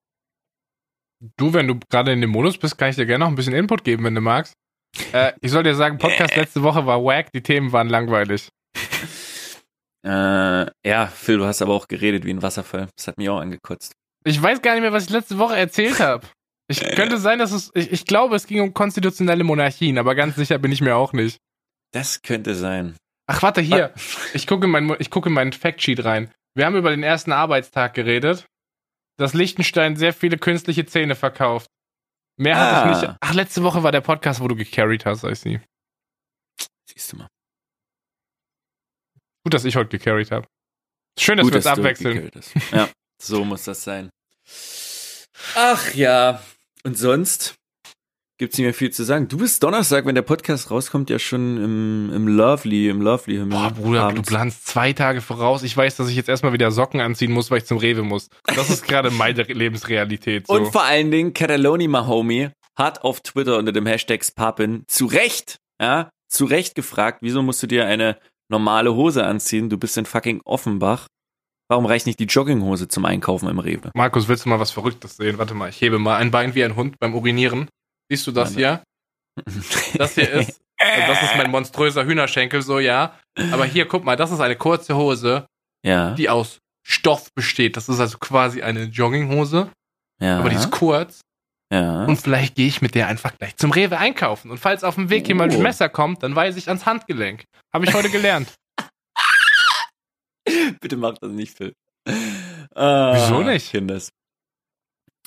[1.37, 3.53] Du, wenn du gerade in dem Modus bist, kann ich dir gerne noch ein bisschen
[3.53, 4.53] Input geben, wenn du magst.
[5.13, 8.49] Äh, ich soll dir sagen, Podcast letzte Woche war wack, die Themen waren langweilig.
[10.05, 12.89] Äh, ja, Phil, du hast aber auch geredet wie ein Wasserfall.
[12.97, 13.93] Das hat mich auch angekotzt.
[14.25, 16.27] Ich weiß gar nicht mehr, was ich letzte Woche erzählt habe.
[16.67, 17.71] Ich könnte sein, dass es.
[17.73, 21.13] Ich, ich glaube, es ging um konstitutionelle Monarchien, aber ganz sicher bin ich mir auch
[21.13, 21.37] nicht.
[21.93, 22.97] Das könnte sein.
[23.27, 23.93] Ach, warte, hier.
[24.33, 26.29] Ich gucke in mein, ich gucke in meinen Factsheet rein.
[26.53, 28.45] Wir haben über den ersten Arbeitstag geredet,
[29.17, 31.69] dass Liechtenstein sehr viele künstliche Zähne verkauft.
[32.37, 32.91] Mehr Ah.
[32.91, 33.15] ich nicht.
[33.19, 35.61] Ach, letzte Woche war der Podcast, wo du gecarried hast, I see.
[36.85, 37.27] Siehst du mal.
[39.43, 40.47] Gut, dass ich heute gecarried habe.
[41.19, 42.31] Schön, dass Gut, wir uns abwechseln.
[42.71, 42.89] Ja,
[43.21, 44.09] so muss das sein.
[45.55, 46.41] Ach ja.
[46.83, 47.55] Und sonst
[48.37, 49.27] gibt's nicht mehr viel zu sagen.
[49.27, 53.57] Du bist Donnerstag, wenn der Podcast rauskommt, ja schon im, im Lovely, im Lovely Himmel.
[53.57, 54.21] Boah, Bruder, abends.
[54.21, 55.63] du planst zwei Tage voraus.
[55.63, 58.29] Ich weiß, dass ich jetzt erstmal wieder Socken anziehen muss, weil ich zum Rewe muss.
[58.45, 60.47] Das ist gerade meine Lebensrealität.
[60.47, 60.53] So.
[60.53, 65.57] Und vor allen Dingen, Cataloni Mahomie hat auf Twitter unter dem Hashtag Papin zu Recht,
[65.79, 68.17] ja, zu Recht gefragt, wieso musst du dir eine
[68.49, 69.69] normale Hose anziehen?
[69.69, 71.07] Du bist in fucking Offenbach.
[71.69, 73.91] Warum reicht nicht die Jogginghose zum Einkaufen im Rewe?
[73.95, 75.37] Markus, willst du mal was Verrücktes sehen?
[75.37, 77.69] Warte mal, ich hebe mal ein Bein wie ein Hund beim Urinieren.
[78.09, 78.83] Siehst du das hier?
[79.97, 83.17] Das hier ist, also das ist mein monströser Hühnerschenkel, so ja.
[83.51, 85.47] Aber hier, guck mal, das ist eine kurze Hose,
[85.83, 87.75] Ja, die aus Stoff besteht.
[87.77, 89.71] Das ist also quasi eine Jogginghose,
[90.21, 91.21] ja, aber die ist kurz.
[91.73, 92.05] ja.
[92.05, 94.51] Und vielleicht gehe ich mit der einfach gleich zum Rewe einkaufen.
[94.51, 95.55] Und falls auf dem Weg jemand Oh.
[95.55, 97.45] mit Messer kommt, dann weise ich ans Handgelenk.
[97.73, 98.53] Habe ich heute gelernt.
[100.79, 101.73] Bitte mach das nicht, Phil.
[102.75, 103.71] Ah, Wieso nicht?
[103.71, 104.09] Kinders.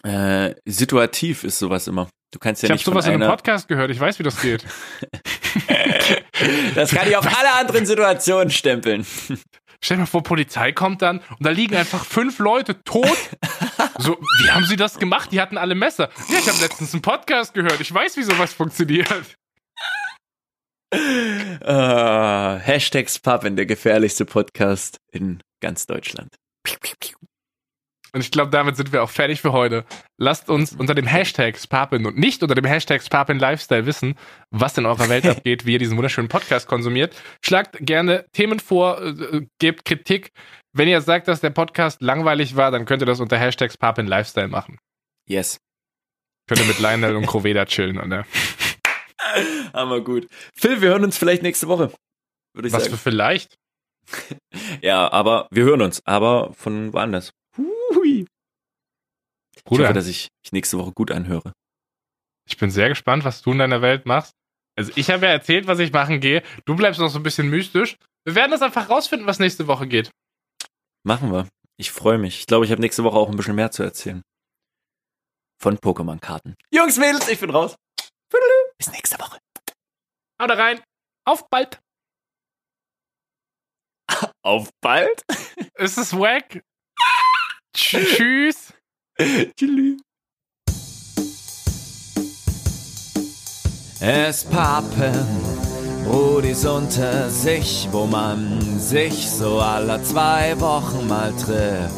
[0.04, 2.08] Äh, situativ ist sowas immer.
[2.32, 3.90] Du kannst ja ich habe sowas in einem Podcast gehört.
[3.90, 4.64] Ich weiß, wie das geht.
[6.74, 9.06] Das kann ich auf alle anderen Situationen stempeln.
[9.80, 13.08] Stell dir mal vor, Polizei kommt dann und da liegen einfach fünf Leute tot.
[13.98, 15.32] So, wie haben sie das gemacht?
[15.32, 16.10] Die hatten alle Messer.
[16.28, 17.80] Ja, ich habe letztens einen Podcast gehört.
[17.80, 19.08] Ich weiß, wie sowas funktioniert.
[20.90, 26.28] Äh, Hashtag Spappen, der gefährlichste Podcast in ganz Deutschland.
[28.16, 29.84] Und ich glaube, damit sind wir auch fertig für heute.
[30.16, 34.14] Lasst uns unter dem Hashtag Spapin und nicht unter dem Hashtag Spapin Lifestyle wissen,
[34.50, 37.14] was in eurer Welt abgeht, wie ihr diesen wunderschönen Podcast konsumiert.
[37.44, 40.30] Schlagt gerne Themen vor, äh, gebt Kritik.
[40.72, 44.06] Wenn ihr sagt, dass der Podcast langweilig war, dann könnt ihr das unter Hashtag Spapin
[44.06, 44.78] Lifestyle machen.
[45.28, 45.60] Yes.
[46.48, 47.96] Könnt ihr mit Lionel und Kroveda chillen.
[48.10, 48.24] Ja.
[49.74, 50.26] Aber gut.
[50.54, 51.92] Phil, wir hören uns vielleicht nächste Woche.
[52.54, 52.96] Würde ich Was sagen.
[52.96, 53.56] für vielleicht?
[54.80, 57.32] Ja, aber wir hören uns, aber von woanders.
[59.66, 59.74] Hui.
[59.74, 61.52] Ich Bruder, hoffe, dass ich mich nächste Woche gut anhöre.
[62.48, 64.32] ich bin sehr gespannt, was du in deiner Welt machst.
[64.78, 66.42] Also ich habe ja erzählt, was ich machen gehe.
[66.66, 67.96] Du bleibst noch so ein bisschen mystisch.
[68.24, 70.10] Wir werden das einfach rausfinden, was nächste Woche geht.
[71.04, 71.48] Machen wir.
[71.78, 72.40] Ich freue mich.
[72.40, 74.22] Ich glaube, ich habe nächste Woche auch ein bisschen mehr zu erzählen.
[75.60, 76.54] Von Pokémon-Karten.
[76.70, 77.74] Jungs, Mädels, ich bin raus.
[78.78, 79.38] Bis nächste Woche.
[80.40, 80.80] Haut rein.
[81.26, 81.80] Auf bald.
[84.42, 85.22] Auf bald.
[85.76, 86.62] Ist es wack?
[87.74, 88.72] Tsch- Tschüss.
[89.56, 89.96] Tschüss.
[93.98, 95.26] Es pappen
[96.04, 101.94] Brudis unter sich, wo man sich so alle zwei Wochen mal trifft.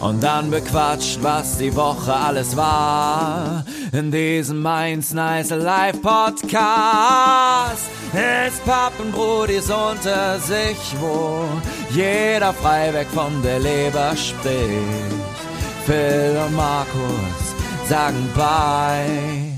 [0.00, 3.64] Und dann bequatscht, was die Woche alles war.
[3.92, 7.90] In diesem Mainz Nice Live Podcast.
[8.14, 11.44] Es pappen Brudis unter sich, wo
[11.90, 15.51] jeder frei von der Leber spricht.
[15.86, 17.54] Phil und Markus
[17.88, 19.56] sagen bye.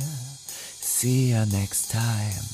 [0.81, 2.54] See you next time.